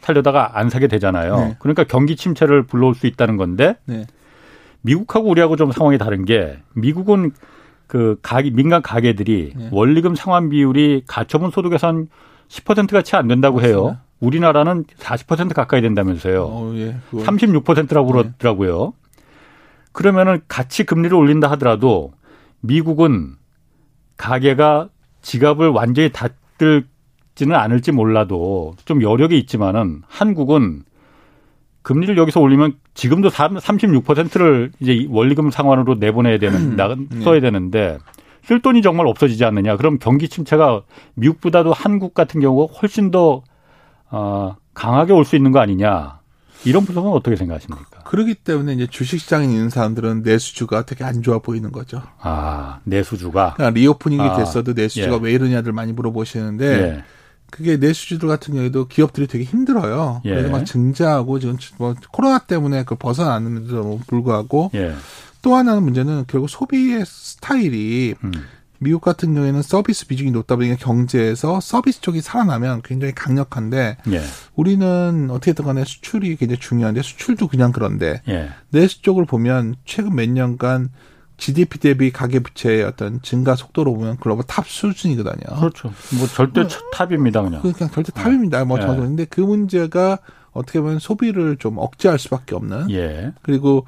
[0.00, 1.36] 살려다가 안 사게 되잖아요.
[1.36, 1.56] 네.
[1.58, 4.04] 그러니까 경기 침체를 불러올 수 있다는 건데 네.
[4.82, 7.32] 미국하고 우리하고 좀 상황이 다른 게 미국은
[7.86, 9.68] 그 가게 민간 가게들이 네.
[9.72, 12.08] 원리금 상환 비율이 가처분 소득에서 한
[12.48, 13.78] 10%가 채 안 된다고 맞습니다.
[13.80, 13.96] 해요.
[14.20, 16.44] 우리나라는 40% 가까이 된다면서요.
[16.44, 16.96] 어, 예.
[17.12, 18.94] 36%라고 그러더라고요.
[19.92, 22.12] 그러면은 같이 금리를 올린다 하더라도
[22.60, 23.36] 미국은
[24.16, 24.88] 가게가
[25.22, 30.84] 지갑을 완전히 닫을지는 않을지 몰라도 좀 여력이 있지만은 한국은
[31.82, 37.20] 금리를 여기서 올리면 지금도 36%를 이제 원리금 상환으로 내보내야 되는 나 네.
[37.20, 37.98] 써야 되는데
[38.42, 39.76] 쓸 돈이 정말 없어지지 않느냐.
[39.76, 40.82] 그럼 경기 침체가
[41.14, 43.42] 미국보다도 한국 같은 경우가 훨씬 더
[44.16, 46.20] 어, 강하게 올 수 있는 거 아니냐.
[46.64, 48.00] 이런 분석은 어떻게 생각하십니까?
[48.04, 52.02] 그러기 때문에 이제 주식시장에 있는 사람들은 내수주가 되게 안 좋아 보이는 거죠.
[52.20, 53.54] 아, 내수주가?
[53.54, 55.20] 그러니까 리오프닝이 아, 됐어도 내수주가 예.
[55.20, 57.04] 왜 이러냐들 많이 물어보시는데, 예.
[57.50, 60.22] 그게 내수주들 같은 경우에도 기업들이 되게 힘들어요.
[60.24, 60.30] 예.
[60.30, 64.94] 그래서 막 증자하고 지금 뭐 코로나 때문에 그 벗어나는데도 불구하고, 예.
[65.42, 68.32] 또 하나는 문제는 결국 소비의 스타일이 음.
[68.78, 74.22] 미국 같은 경우에는 서비스 비중이 높다 보니까 경제에서 서비스 쪽이 살아나면 굉장히 강력한데 예.
[74.54, 78.50] 우리는 어떻게든 간에 수출이 굉장히 중요한데 수출도 그냥 그런데 예.
[78.70, 80.90] 내수 쪽을 보면 최근 몇 년간
[81.38, 85.56] GDP 대비 가계 부채의 어떤 증가 속도로 보면 global top 수준이거든요.
[85.58, 85.92] 그렇죠.
[86.18, 87.60] 뭐 절대 뭐, top입니다, 그냥.
[87.60, 88.64] 그냥 절대 top입니다.
[88.64, 88.82] 뭐 예.
[88.82, 90.18] 저도 근데 그 문제가
[90.52, 92.90] 어떻게 보면 소비를 좀 억제할 수밖에 없는.
[92.90, 93.32] 예.
[93.42, 93.86] 그리고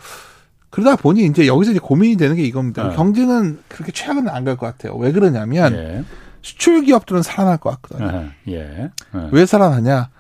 [0.71, 2.89] 그러다 보니 이제 여기서 이제 고민이 되는 게 이겁니다.
[2.89, 2.97] 네.
[2.97, 4.95] 경제는 그렇게 최악은 안 갈 것 같아요.
[4.97, 6.05] 왜 그러냐면 예.
[6.43, 8.29] 수출 기업들은 살아날 것 같거든요.
[8.49, 8.55] 예.
[8.55, 8.91] 예.
[9.33, 10.11] 왜 살아나냐?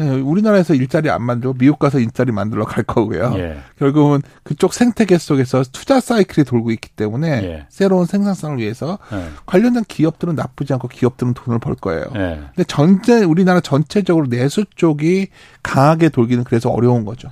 [0.00, 3.32] 예, 우리나라에서 일자리 안 만들고 미국 가서 일자리 만들러 갈 거고요.
[3.36, 3.58] 예.
[3.78, 7.66] 결국은 그쪽 생태계 속에서 투자 사이클이 돌고 있기 때문에 예.
[7.68, 9.28] 새로운 생산성을 위해서 예.
[9.46, 12.04] 관련된 기업들은 나쁘지 않고 기업들은 돈을 벌 거예요.
[12.16, 12.40] 예.
[12.54, 15.28] 근데 전체 우리나라 전체적으로 내수 쪽이
[15.62, 17.30] 강하게 돌기는 그래서 어려운 거죠.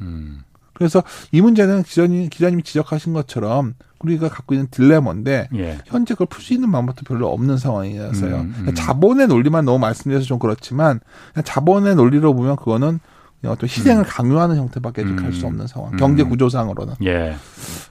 [0.00, 0.40] 음.
[0.76, 1.02] 그래서
[1.32, 5.78] 이 문제는 기자님, 기자님이 지적하신 것처럼 우리가 갖고 있는 딜레마인데 예.
[5.86, 8.34] 현재 그걸 풀 수 있는 방법도 별로 없는 상황이어서요.
[8.36, 8.74] 음, 음.
[8.74, 11.00] 자본의 논리만 너무 말씀드려서 좀 그렇지만
[11.44, 13.00] 자본의 논리로 보면 그거는
[13.48, 14.08] 어떤 희생을 음.
[14.08, 15.18] 강요하는 형태밖에 음.
[15.22, 15.92] 할수 없는 상황.
[15.92, 15.96] 음.
[15.96, 16.94] 경제 구조상으로는.
[17.04, 17.36] 예.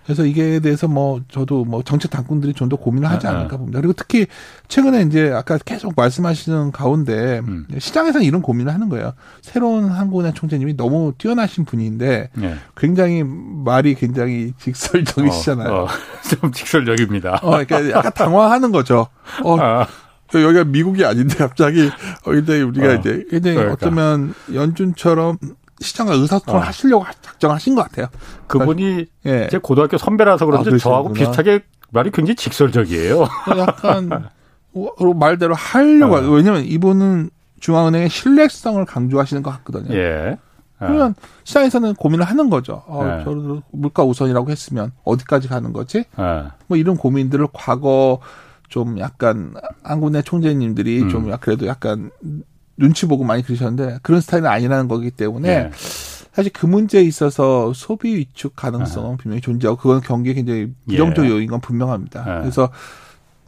[0.04, 3.36] 그래서 이게 대해서 뭐 저도 뭐 정책 당국들이 좀 더 고민을 하지 아, 아.
[3.36, 3.80] 않을까 봅니다.
[3.80, 4.26] 그리고 특히
[4.68, 7.68] 최근에 이제 아까 계속 말씀하시는 가운데 음.
[7.78, 9.14] 시장에서는 이런 고민을 하는 거예요.
[9.42, 12.56] 새로운 한국은행 총재님이 너무 뛰어나신 분인데 예.
[12.76, 15.70] 굉장히 말이 굉장히 직설적이시잖아요.
[15.74, 15.88] 어, 어,
[16.42, 17.40] 좀 직설적입니다.
[17.44, 19.08] 어, 그러니까 약간 당황하는 거죠.
[19.44, 19.88] 어, 아.
[20.42, 21.88] 여기가 미국이 아닌데 갑자기
[22.26, 23.74] 어 근데 우리가 어, 이제 굉장히 그러니까.
[23.74, 25.38] 어쩌면 연준처럼
[25.80, 26.64] 시장과 의사소통을 어.
[26.64, 28.08] 하시려고 작정하신 것 같아요.
[28.48, 29.48] 그분이 예.
[29.52, 33.28] 제 고등학교 선배라서 그런지 아, 저하고 비슷하게 말이 굉장히 직설적이에요.
[33.58, 34.30] 약간
[35.16, 36.20] 말대로 하려고 어.
[36.32, 37.30] 왜냐면 이분은
[37.60, 39.96] 중앙은행의 신뢰성을 강조하시는 것 같거든요.
[39.96, 40.38] 예.
[40.80, 40.88] 어.
[40.88, 41.16] 그러면
[41.46, 42.84] 시장에서는 고민을 하는 거죠.
[42.88, 43.24] 어, 예.
[43.24, 46.00] 저도 물가 우선이라고 했으면 어디까지 가는 거지?
[46.20, 46.44] 예.
[46.68, 48.20] 뭐 이런 고민들을 과거
[48.70, 49.54] 좀 약간
[49.84, 51.10] 한국내 총재님들이 음.
[51.10, 52.12] 좀 그래도 약간
[52.78, 55.72] 눈치 보고 많이 그러셨는데 그런 스타일은 아니라는 거기 때문에 네.
[56.34, 59.18] 사실 그 문제에 있어서 소비 위축 가능성은 아.
[59.18, 61.30] 분명히 존재하고 그건 경기에 굉장히 부정적 예.
[61.30, 62.26] 요인 건 분명합니다.
[62.26, 62.42] 네.
[62.42, 62.70] 그래서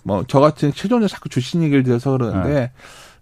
[0.03, 2.71] 뭐 저 같은 최종적 자꾸 주식 얘기를 들어서 그러는데 네.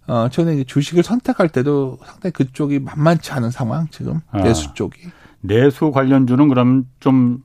[0.06, 4.40] 어 저는 이제 주식을 선택할 때도 상당히 그쪽이 만만치 않은 상황 지금 아.
[4.42, 5.00] 내수 쪽이
[5.40, 7.42] 내수 관련주는 그럼 좀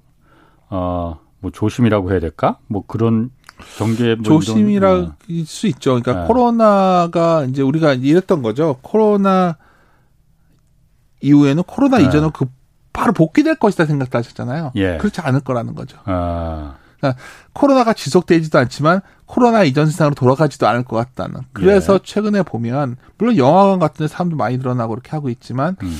[0.69, 2.57] 어 뭐 조심이라고 해야 될까?
[2.67, 3.31] 뭐 그런
[3.77, 5.43] 경계 뭐 조심이랄 네.
[5.45, 5.91] 수 있죠.
[5.91, 6.27] 그러니까 네.
[6.27, 8.77] 코로나가 이제 우리가 이랬던 거죠.
[8.81, 9.57] 코로나
[11.21, 12.05] 이후에는 코로나 네.
[12.05, 12.45] 이전으로 그
[12.93, 14.71] 바로 복귀될 것이다 생각하셨잖아요.
[14.75, 14.97] 예.
[14.97, 15.97] 그렇지 않을 거라는 거죠.
[16.05, 16.75] 아.
[16.97, 17.21] 그러니까
[17.53, 21.41] 코로나가 지속되지도 않지만 코로나 이전 세상으로 돌아가지도 않을 것 같다는.
[21.53, 21.99] 그래서 예.
[22.03, 25.97] 최근에 보면 물론 영화관 같은 데 사람도 많이 늘어나고 그렇게 하고 있지만 음.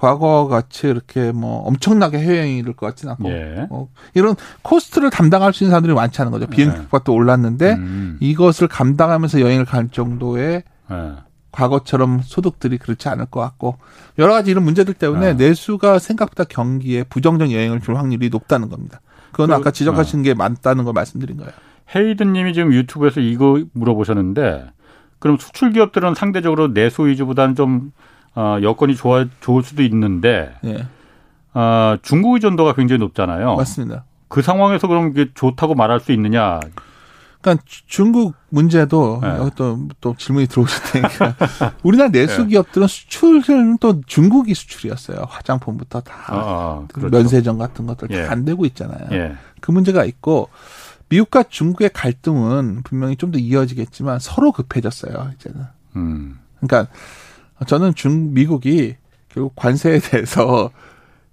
[0.00, 3.66] 과거 같이 이렇게 뭐 엄청나게 해외여행이 이럴 것 같지는 않고 예.
[3.68, 6.46] 뭐 이런 코스트를 담당할 수 있는 사람들이 많지 않은 거죠.
[6.46, 7.16] 비행기 값도 예.
[7.16, 8.16] 올랐는데 음.
[8.18, 11.12] 이것을 감당하면서 여행을 갈 정도의 예.
[11.52, 13.76] 과거처럼 소득들이 그렇지 않을 것 같고
[14.18, 15.32] 여러 가지 이런 문제들 때문에 아.
[15.34, 19.02] 내수가 생각보다 경기에 부정적 영향을 줄 확률이 높다는 겁니다.
[19.32, 20.22] 그건 그, 아까 지적하신 어.
[20.22, 21.52] 게 많다는 걸 말씀드린 거예요.
[21.94, 24.70] 헤이든 님이 지금 유튜브에서 이거 물어보셨는데
[25.18, 27.92] 그럼 수출 기업들은 상대적으로 내수 위주보다는 좀
[28.34, 30.86] 어, 여건이 좋아 좋을 수도 있는데 예.
[31.54, 33.56] 어, 중국 의존도가 굉장히 높잖아요.
[33.56, 34.04] 맞습니다.
[34.28, 36.60] 그 상황에서 그럼 이게 좋다고 말할 수 있느냐?
[37.40, 39.28] 그러니까 중국 문제도 네.
[39.28, 41.34] 여기 또, 또 질문이 들어오실 테니까
[41.82, 42.48] 우리나라 내수 네.
[42.48, 45.24] 기업들은 수출은 또 중국이 수출이었어요.
[45.28, 47.16] 화장품부터 다 아, 아 그렇죠.
[47.16, 48.26] 면세점 같은 것들 예.
[48.26, 49.08] 다안 되고 있잖아요.
[49.12, 49.36] 예.
[49.60, 50.50] 그 문제가 있고
[51.08, 55.30] 미국과 중국의 갈등은 분명히 좀 더 이어지겠지만 서로 급해졌어요.
[55.34, 55.60] 이제는.
[55.96, 56.38] 음.
[56.60, 56.92] 그러니까
[57.66, 58.96] 저는 중 미국이
[59.28, 60.70] 결국 관세에 대해서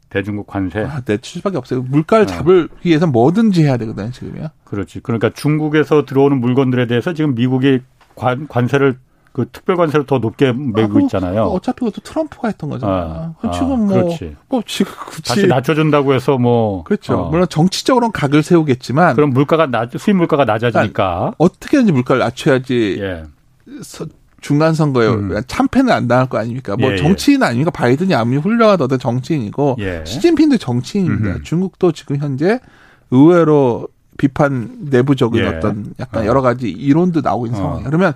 [0.09, 0.80] 대중국 관세.
[0.80, 1.82] 아, 내칠 수밖에 없어요.
[1.82, 2.28] 물가를 어.
[2.28, 4.47] 잡을 위해서 뭐든지 해야 되거든요, 지금이요.
[4.63, 5.01] 그렇지.
[5.01, 7.80] 그러니까 중국에서 들어오는 물건들에 대해서 지금 미국이
[8.15, 8.97] 관, 관세를
[9.34, 11.43] 그 특별 관세를 더 높게 매고 아, 있잖아요.
[11.43, 13.36] 어차피 그것도 트럼프가 했던 거잖아요.
[13.39, 14.36] 아, 지금 뭐, 그렇지.
[14.49, 14.91] 뭐 지금
[15.23, 17.15] 다시 낮춰준다고 해서 뭐 그렇죠.
[17.15, 17.30] 어.
[17.30, 23.25] 물론 정치적으로는 각을 세우겠지만 그럼 물가가 낮 수입 물가가 낮아지니까 어떻게든지 물가를 낮춰야지 예.
[24.41, 25.41] 중간 선거에 음.
[25.47, 26.75] 참패는 안 당할 거 아닙니까?
[26.77, 26.97] 뭐 예, 예.
[26.97, 27.71] 정치인 아닙니까?
[27.71, 30.03] 바이든이 아무리 훌륭하더라도 정치인이고 예.
[30.05, 31.29] 시진핑도 정치인입니다.
[31.29, 31.43] 음흠.
[31.43, 32.59] 중국도 지금 현재
[33.11, 35.47] 의외로 비판 내부적인 예.
[35.47, 36.25] 어떤 약간 어.
[36.25, 37.63] 여러 가지 이론도 나오고 있는 어.
[37.63, 37.85] 상황이에요.
[37.88, 38.13] 그러면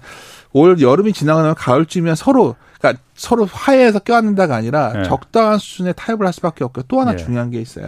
[0.54, 5.04] 올 여름이 지나가면 가을쯤이면 서로 그러니까 서로 화해해서 껴안는다가 아니라 예.
[5.04, 7.18] 적당한 수준의 타협을 할 수밖에 없고 또 하나 예.
[7.18, 7.88] 중요한 게 있어요.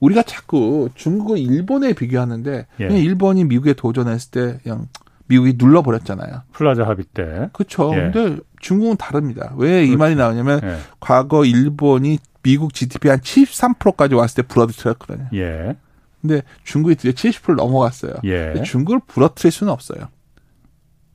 [0.00, 2.84] 우리가 자꾸 중국은 일본에 비교하는데 예.
[2.84, 4.88] 일본이 미국에 도전했을 때 그냥
[5.26, 6.42] 미국이 눌러버렸잖아요.
[6.52, 7.48] 플라자 합의 때.
[7.52, 7.92] 그렇죠.
[7.94, 8.10] 예.
[8.10, 9.52] 근데 중국은 다릅니다.
[9.56, 10.78] 왜 이 말이 나오냐면 예.
[11.00, 15.28] 과거 일본이 미국 GDP 한 73%까지 왔을 때 부러뜨렸거든요.
[15.34, 15.76] 예.
[16.20, 18.14] 근데 중국이 드디어 70%를 넘어갔어요.
[18.24, 18.62] 예.
[18.64, 20.08] 중국을 부러뜨릴 수는 없어요.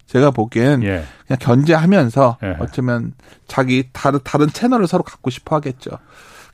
[0.08, 1.04] 제가 보기엔 예.
[1.26, 2.58] 그냥 견제하면서 예.
[2.60, 3.14] 어쩌면
[3.48, 5.92] 자기 다른 다른 채널을 서로 갖고 싶어 하겠죠.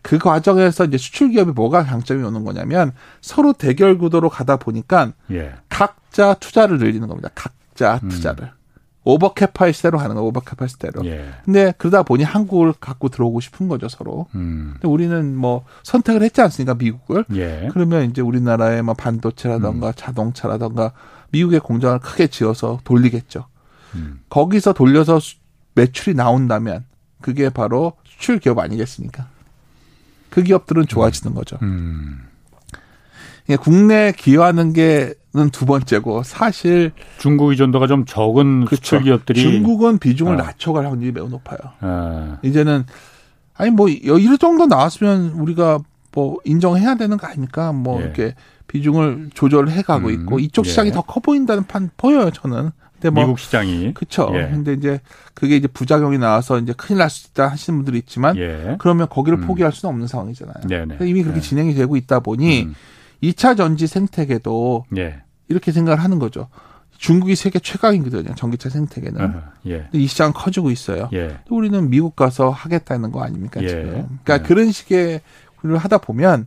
[0.02, 5.54] 그 과정에서 이제 수출 기업이 뭐가 강점이 오는 거냐면 서로 대결 구도로 가다 보니까 예.
[5.70, 7.30] 각자 투자를 늘리는 겁니다.
[7.36, 8.10] 각자 음.
[8.10, 8.46] 투자를.
[8.46, 8.58] 음.
[9.04, 11.06] 오버 캐파시대로 가는 거 오버 캐파시대로.
[11.06, 11.30] 예.
[11.46, 14.28] 근데 그러다 보니 한국을 갖고 들어오고 싶은 거죠, 서로.
[14.36, 14.72] 음.
[14.74, 17.24] 근데 우리는 뭐 선택을 했지 않습니까, 미국을?
[17.34, 17.70] 예.
[17.72, 19.94] 그러면 이제 우리나라의 뭐 반도체라던가 음.
[19.96, 20.92] 자동차라던가
[21.30, 23.46] 미국의 공장을 크게 지어서 돌리겠죠.
[23.96, 24.20] 음.
[24.30, 25.20] 거기서 돌려서
[25.76, 26.84] 매출이 나온다면
[27.22, 29.30] 그게 바로 수출 기업 아니겠습니까?
[30.38, 31.58] 그 기업들은 좋아지는 거죠.
[31.64, 32.20] 음.
[33.60, 38.76] 국내 기여하는 게는 두 번째고 사실 중국 의존도가 좀 적은 그렇죠.
[38.76, 40.38] 수출 기업들이 중국은 비중을 어.
[40.38, 41.58] 낮춰갈 확률이 매우 높아요.
[41.82, 42.38] 어.
[42.44, 42.86] 이제는
[43.56, 45.80] 아니 뭐 이럴 정도 나왔으면 우리가
[46.12, 47.72] 뭐 인정해야 되는 거 아닙니까?
[47.72, 48.04] 뭐 예.
[48.04, 48.36] 이렇게
[48.68, 50.14] 비중을 조절해 가고 음.
[50.14, 50.94] 있고 이쪽 시장이 예.
[50.94, 52.70] 더커 보인다는 판 보여요 저는.
[53.00, 54.32] 근데 뭐 미국 시장이 그렇죠.
[54.34, 54.50] 예.
[54.50, 55.00] 근데 이제
[55.34, 58.76] 그게 이제 부작용이 나와서 이제 큰일 날 수 있다 하시는 분들이 있지만 예.
[58.80, 59.48] 그러면 거기를 음.
[59.48, 60.68] 포기할 수는 없는 상황이잖아요.
[60.68, 60.98] 네네.
[61.02, 61.48] 이미 그렇게 네.
[61.48, 62.76] 진행이 되고 있다 보니 음.
[63.24, 65.22] 2차 전지 생태계도 예.
[65.48, 66.50] 이렇게 생각을 하는 거죠.
[66.98, 68.34] 중국이 세계 최강이거든요.
[68.36, 69.22] 전기차 생태계는.
[69.22, 69.88] uh 예.
[69.94, 71.10] 이 시장 커지고 있어요.
[71.14, 71.38] 예.
[71.50, 73.68] 우리는 미국 가서 하겠다는 거 아닙니까 예.
[73.68, 73.84] 지금.
[74.24, 74.40] 그러니까 예.
[74.40, 75.22] 그런 식의
[75.64, 76.46] 를 하다 보면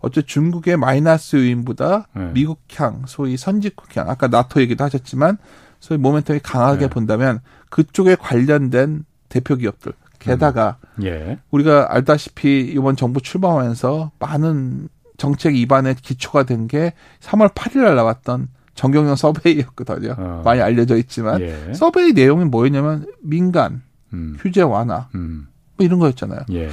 [0.00, 2.20] 어째 중국의 마이너스 요인보다 예.
[2.32, 5.38] 미국향, 소위 선진국향, 아까 나토 얘기도 하셨지만
[5.80, 6.88] 소위 모멘텀이 강하게 예.
[6.88, 11.04] 본다면 그쪽에 관련된 대표 기업들 게다가 음.
[11.04, 11.38] 예.
[11.50, 18.48] 우리가 알다시피 이번 정부 출범하면서 많은 정책 입안에 기초가 된 게 3월 8일 날 나왔던
[18.74, 20.14] 정경영 서베이였거든요.
[20.16, 20.42] 어.
[20.44, 21.72] 많이 알려져 있지만 예.
[21.74, 24.36] 서베이 내용이 뭐였냐면 민간 음.
[24.40, 25.48] 규제 완화 음.
[25.76, 26.40] 뭐 이런 거였잖아요.
[26.52, 26.70] 예.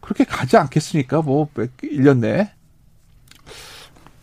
[0.00, 1.22] 그렇게 가지 않겠습니까?
[1.22, 2.50] 뭐 1년 내에.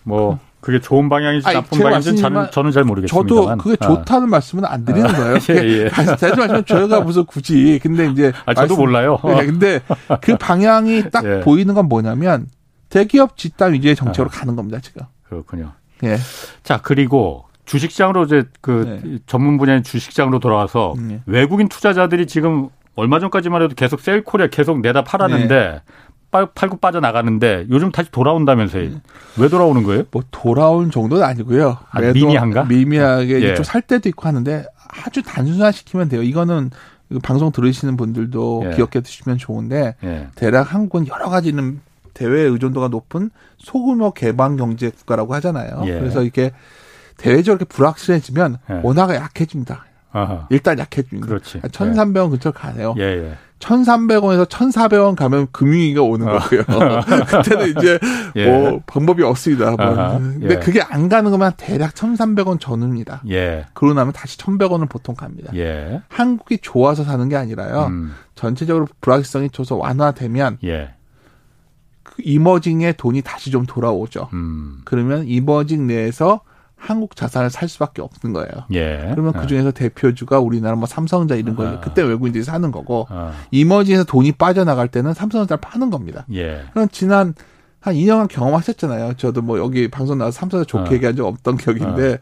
[0.03, 3.29] 뭐 그게 좋은 방향인지 아니, 나쁜 방향인지 저는, 저는 잘 모르겠습니다.
[3.29, 3.87] 저도 그게 아.
[3.87, 4.31] 좋다는 아.
[4.31, 5.37] 말씀은 안 드리는 거예요.
[5.51, 5.89] 예, 예.
[5.89, 9.19] 다시 말씀 저희가 무슨 굳이 근데 이제 아, 저도 말씀, 몰라요.
[9.23, 9.81] 네, 근데
[10.21, 11.39] 그 방향이 딱 예.
[11.41, 12.47] 보이는 건 뭐냐면
[12.89, 14.37] 대기업 집단 위주의 정책으로 아.
[14.37, 15.03] 가는 겁니다, 지금.
[15.27, 15.73] 그렇군요.
[16.03, 16.17] 예.
[16.63, 19.19] 자, 그리고 주식시장으로 이제 그 네.
[19.27, 21.21] 전문 분야인 주식시장으로 돌아와서 네.
[21.27, 25.81] 외국인 투자자들이 지금 얼마 전까지만 해도 계속 셀코리아 계속 내다 팔았는데 네.
[26.31, 28.89] 팔고 빠져나가는데 요즘 다시 돌아온다면서요.
[28.89, 29.01] 네.
[29.37, 30.03] 왜 돌아오는 거예요?
[30.11, 31.77] 뭐 돌아온 정도는 아니고요.
[31.89, 32.65] 아, 미미한가?
[32.65, 33.55] 미미하게 예.
[33.55, 34.65] 좀살 때도 있고 하는데
[35.05, 36.21] 아주 단순화시키면 돼요.
[36.21, 36.71] 이거는
[37.23, 38.75] 방송 들으시는 분들도 예.
[38.75, 40.27] 기억해 두시면 좋은데 예.
[40.35, 41.81] 대략 한국은 여러 가지는
[42.13, 45.81] 대외 의존도가 높은 소규모 개방 경제 국가라고 하잖아요.
[45.85, 45.99] 예.
[45.99, 46.51] 그래서 이렇게
[47.17, 48.79] 대외적으로 불확실해지면 예.
[48.83, 49.85] 원화가 약해집니다.
[50.11, 50.47] 아하.
[50.49, 51.27] 일단 약해집니다.
[51.27, 51.61] 그렇지.
[51.61, 52.29] 1,300원 예.
[52.29, 52.95] 근처 가네요.
[52.97, 53.37] 예, 예.
[53.59, 56.39] 1,300원에서 1,400원 가면 금융위기가 오는 어.
[56.39, 56.63] 거고요.
[57.27, 57.99] 그때는 이제
[58.37, 58.49] 예.
[58.49, 59.71] 뭐 방법이 없습니다.
[59.71, 60.17] 뭐.
[60.17, 60.59] 근데 예.
[60.59, 63.21] 그게 안 가는 것만 대략 1,300원 전후입니다.
[63.29, 63.65] 예.
[63.73, 65.51] 그러고 나면 다시 1,100원을 보통 갑니다.
[65.55, 66.01] 예.
[66.07, 67.87] 한국이 좋아서 사는 게 아니라요.
[67.87, 68.13] 음.
[68.35, 70.93] 전체적으로 불확실성이 줘서 완화되면 예.
[72.03, 74.29] 그 이머징의 돈이 다시 좀 돌아오죠.
[74.33, 74.81] 음.
[74.85, 76.41] 그러면 이머징 내에서
[76.79, 78.65] 한국 자산을 살 수밖에 없는 거예요.
[78.73, 79.09] 예.
[79.11, 79.71] 그러면 그 중에서 예.
[79.71, 81.79] 대표주가 우리나라 뭐 삼성전자 이런 거 아.
[81.81, 83.33] 그때 외국인들이 사는 거고 아.
[83.51, 86.25] 이머징에서 돈이 빠져나갈 때는 삼성전자를 파는 겁니다.
[86.33, 86.63] 예.
[86.73, 87.35] 그럼 지난
[87.81, 89.13] 한 2년간 경험하셨잖아요.
[89.15, 90.93] 저도 뭐 여기 방송 나와서 삼성전자 좋게 아.
[90.93, 92.13] 얘기한 적 없던 기억인데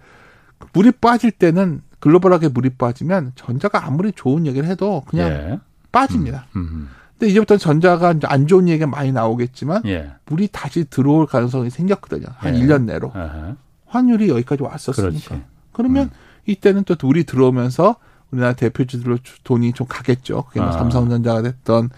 [0.60, 0.66] 아.
[0.74, 5.60] 물이 빠질 때는 글로벌하게 물이 빠지면 전자가 아무리 좋은 얘기를 해도 그냥 예.
[5.92, 6.48] 빠집니다.
[6.56, 6.62] 음.
[6.62, 6.90] 음.
[7.18, 10.12] 근데 이제부터 전자가 이제 안 좋은 얘기가 많이 나오겠지만 예.
[10.26, 12.28] 물이 다시 들어올 가능성이 생겼거든요.
[12.38, 12.60] 한 예.
[12.60, 13.12] 1년 내로.
[13.14, 13.56] 아하.
[13.88, 15.28] 환율이 여기까지 왔었으니까.
[15.28, 15.44] 그렇지.
[15.72, 16.10] 그러면 음.
[16.46, 17.96] 이때는 또 둘이 들어오면서
[18.32, 20.44] 우리나라 대표주들로 돈이 좀 가겠죠.
[20.48, 20.72] 그게 뭐 아.
[20.74, 21.90] 삼성전자가 됐던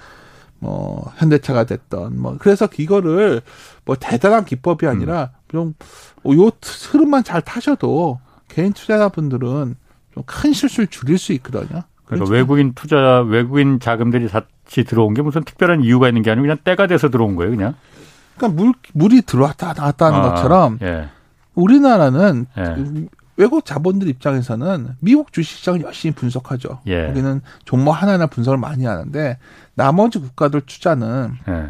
[0.60, 3.42] 뭐 현대차가 됐던 뭐 그래서 이거를
[3.86, 5.74] 뭐 대단한 기법이 아니라 음.
[6.24, 6.52] 좀요
[6.92, 9.76] 흐름만 잘 타셔도 개인 투자자분들은
[10.14, 11.84] 좀 큰 실수를 줄일 수 있거든요.
[12.06, 12.32] 그러니까 그렇죠?
[12.32, 16.88] 외국인 투자 외국인 자금들이 같이 들어온 게 무슨 특별한 이유가 있는 게 아니고 그냥 때가
[16.88, 17.76] 돼서 들어온 거예요, 그냥.
[18.36, 21.10] 그러니까 물 물이 들어왔다 나왔다 하는 아, 것처럼 예.
[21.62, 23.08] 우리나라는 예.
[23.38, 26.80] 외국 자본들 입장에서는 미국 주식시장을 열심히 분석하죠.
[26.88, 27.08] 예.
[27.08, 29.38] 거기는 종목 하나하나 분석을 많이 하는데
[29.76, 31.70] 나머지 국가들 투자는 예.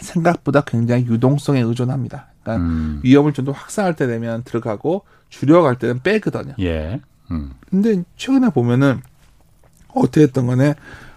[0.00, 2.28] 생각보다 굉장히 유동성에 의존합니다.
[2.42, 3.00] 그러니까 음.
[3.02, 6.54] 위험을 좀 더 확산할 때 되면 들어가고 줄여갈 때는 빼거든요.
[6.60, 7.00] 예.
[7.30, 7.52] 음.
[7.68, 9.00] 근데 최근에 보면은
[9.94, 10.74] 어떻게 했던 거네.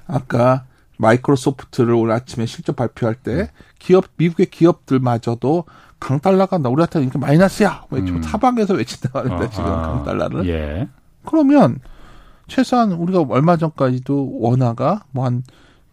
[0.08, 0.66] 아까
[0.98, 3.48] 마이크로소프트를 오늘 아침에 실적 발표할 때 음.
[3.80, 5.66] 기업 미국의 기업들마저도
[6.02, 7.84] 강달러가 우리한테 이렇게 마이너스야.
[7.91, 8.22] 왜 음.
[8.22, 10.49] 사방에서 외친다 말인데 지금 강달러를.
[10.49, 10.89] 예.
[11.26, 11.80] 그러면
[12.47, 15.43] 최소한 우리가 얼마 전까지도 원화가 뭐 한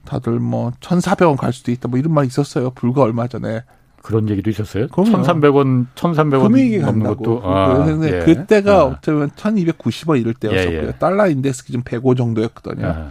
[0.04, 2.70] 다들 뭐 1,400원 갈 수도 있다 뭐 이런 말 있었어요.
[2.70, 3.62] 불과 얼마 전에.
[4.02, 4.86] 그런 얘기도 있었어요?
[4.88, 7.42] 1,300원, 1,300원 금액이 간다고.
[7.44, 8.24] 아, 근데 예.
[8.24, 8.84] 그때가 아.
[8.84, 10.78] 어쩌면 1,290원 이럴 때였었고요.
[10.78, 10.92] 예, 예.
[10.92, 12.86] 달러 인덱스 기준 105 정도였거든요.
[12.86, 13.10] 아.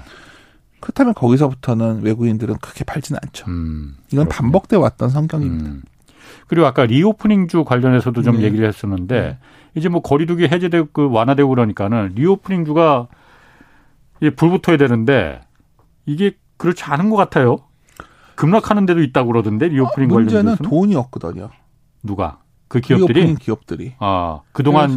[0.80, 3.46] 그렇다면 거기서부터는 외국인들은 크게 팔지는 않죠.
[3.48, 4.30] 음, 이건 그렇군요.
[4.30, 5.70] 반복돼 왔던 성격입니다.
[5.70, 5.84] 음.
[6.48, 8.44] 그리고 아까 reopening 주 관련해서도 좀 네.
[8.44, 9.38] 얘기를 했었는데 네.
[9.76, 13.08] 이제 뭐 거리두기 해제되고 그 완화되고 그러니까는 reopening 주가
[14.22, 15.42] 이제 불붙어야 되는데
[16.06, 17.58] 이게 그렇지 않은 것 같아요.
[18.36, 21.50] 급락하는 데도 있다고 그러던데 reopening 어, 관련해서 문제는 돈이 없거든요.
[22.04, 22.40] 누가?
[22.68, 23.94] 그 기업들이 reopening 기업들이.
[24.00, 24.96] 아 그동안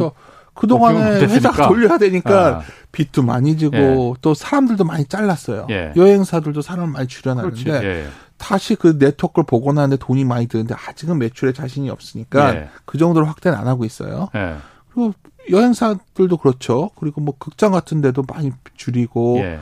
[0.53, 2.61] 그동안에 회사 돌려야 되니까 아.
[2.91, 4.19] 빚도 많이 지고 예.
[4.21, 5.67] 또 사람들도 많이 잘랐어요.
[5.69, 5.93] 예.
[5.95, 8.07] 여행사들도 사람 많이 줄여놨는데 예.
[8.41, 12.69] 다시 그 네트워크를 복원하는데 돈이 많이 드는데 아직은 매출에 자신이 없으니까 예.
[12.85, 14.29] 그 정도로 확대는 안 하고 있어요.
[14.35, 14.55] 예.
[14.91, 15.13] 그리고
[15.51, 16.89] 여행사들도 그렇죠.
[16.99, 19.59] 그리고 뭐 극장 같은 데도 많이 줄이고 예.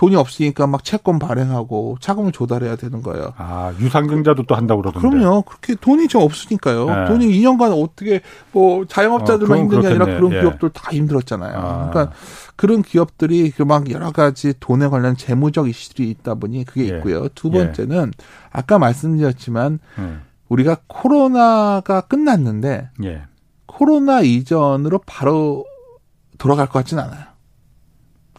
[0.00, 3.34] 돈이 없으니까 막 채권 발행하고 자금을 조달해야 되는 거예요.
[3.36, 5.06] 아, 유상증자도 또 한다고 그러던데.
[5.06, 5.42] 그럼요.
[5.42, 6.86] 그렇게 돈이 좀 없으니까요.
[6.86, 7.04] 네.
[7.04, 10.40] 돈이 2년간 어떻게 뭐 자영업자들만 어, 힘든 게 아니라 그런 예.
[10.40, 11.52] 기업들 다 힘들었잖아요.
[11.54, 11.90] 아.
[11.90, 12.14] 그러니까
[12.56, 16.96] 그런 기업들이 그 막 여러 가지 돈에 관련 재무적 이슈들이 있다 보니 그게 예.
[16.96, 17.28] 있고요.
[17.34, 18.24] 두 번째는 예.
[18.50, 20.22] 아까 말씀드렸지만 음.
[20.48, 23.22] 우리가 코로나가 끝났는데 예.
[23.66, 25.66] 코로나 이전으로 바로
[26.38, 27.29] 돌아갈 것 같지는 않아요.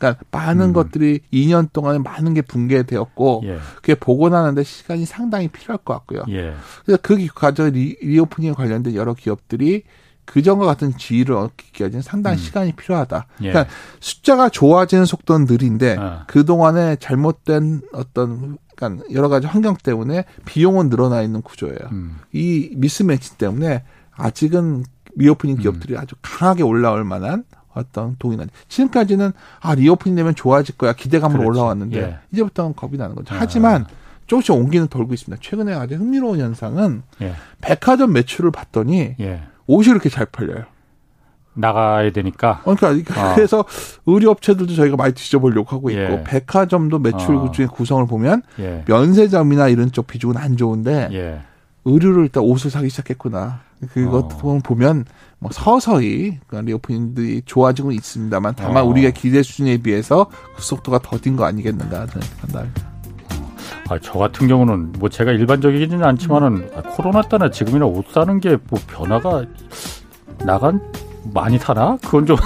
[0.02, 0.74] 그러니까 많은 음.
[0.74, 3.60] 것들이 2년 동안에 많은 게 붕괴되었고 예.
[3.76, 6.24] 그게 복원하는데 시간이 상당히 필요할 것 같고요.
[6.30, 6.56] 예.
[6.84, 9.84] 그래서 그 과정 re, reopening에 관련된 여러 기업들이
[10.26, 12.40] 그전과 같은 지위를 얻기까지는 상당히 음.
[12.40, 13.28] 시간이 필요하다.
[13.44, 13.50] 예.
[13.52, 16.24] 그러니까 숫자가 좋아지는 속도는 느린데 아.
[16.28, 21.78] 그 동안에 잘못된 어떤 그러니까 여러 가지 환경 때문에 비용은 늘어나 있는 구조예요.
[21.92, 22.18] 음.
[22.34, 23.84] 이 미스매치 때문에
[24.16, 24.84] 아직은
[25.16, 26.00] reopening 기업들이 음.
[26.00, 27.44] 아주 강하게 올라올 만한
[27.74, 28.50] 어떤 동이 나지.
[28.68, 31.60] 지금까지는 아 reopening 되면 좋아질 거야 기대감으로 그렇지.
[31.60, 32.18] 올라왔는데 예.
[32.32, 33.34] 이제부터는 겁이 나는 거죠.
[33.34, 33.38] 아.
[33.42, 33.86] 하지만
[34.28, 35.42] 조금씩 온기는 돌고 있습니다.
[35.42, 37.34] 최근에 아주 흥미로운 현상은 예.
[37.62, 39.44] 백화점 매출을 봤더니 예.
[39.68, 40.66] 옷이 이렇게 잘 팔려요.
[41.54, 42.62] 나가야 되니까.
[42.64, 43.36] 어, 그러니까 어.
[43.36, 43.66] 그래서
[44.06, 46.24] 의류업체들도 저희가 많이 뒤져보려고 하고 있고 예.
[46.26, 47.52] 백화점도 매출 어.
[47.52, 48.84] 중에 구성을 보면 예.
[48.88, 51.42] 면세점이나 이런 쪽 비중은 안 좋은데 예.
[51.84, 53.62] 의류를 일단 옷을 사기 시작했구나.
[53.94, 54.60] 그것 어.
[54.64, 55.06] 보면
[55.42, 58.86] 뭐 서서히 그러니까 리오프닝들이 좋아지고 있습니다만 다만 어.
[58.86, 62.92] 우리가 기대 수준에 비해서 그 속도가 더딘 거 아니겠는가 하는 판단입니다.
[63.90, 68.56] 아, 저 같은 경우는 뭐 제가 일반적이지는 않지만은 아, 코로나 때나 지금이나 옷 사는 게
[68.70, 69.44] 뭐 변화가
[70.46, 70.80] 나간
[71.34, 71.98] 많이 사나?
[72.04, 72.38] 그건 좀.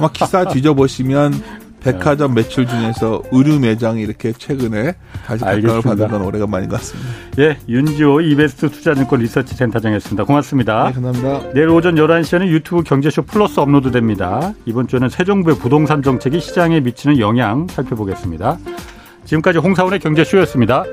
[0.00, 1.32] 막 기사 뒤져보시면
[1.82, 7.10] 백화점 매출 중에서 의류 매장이 이렇게 최근에 다시 각광을 받은 건 오래간만인 것 같습니다.
[7.38, 10.24] 예, 윤지호 이베스트 투자증권 리서치 센터장이었습니다.
[10.24, 10.88] 고맙습니다.
[10.88, 11.52] 네, 감사합니다.
[11.54, 14.54] 내일 오전 11시에는 유튜브 경제쇼 플러스 업로드됩니다.
[14.66, 18.58] 이번 주에는 새 정부의 부동산 정책이 시장에 미치는 영향 살펴보겠습니다.
[19.24, 20.84] 지금까지 홍사원의 경제쇼였습니다.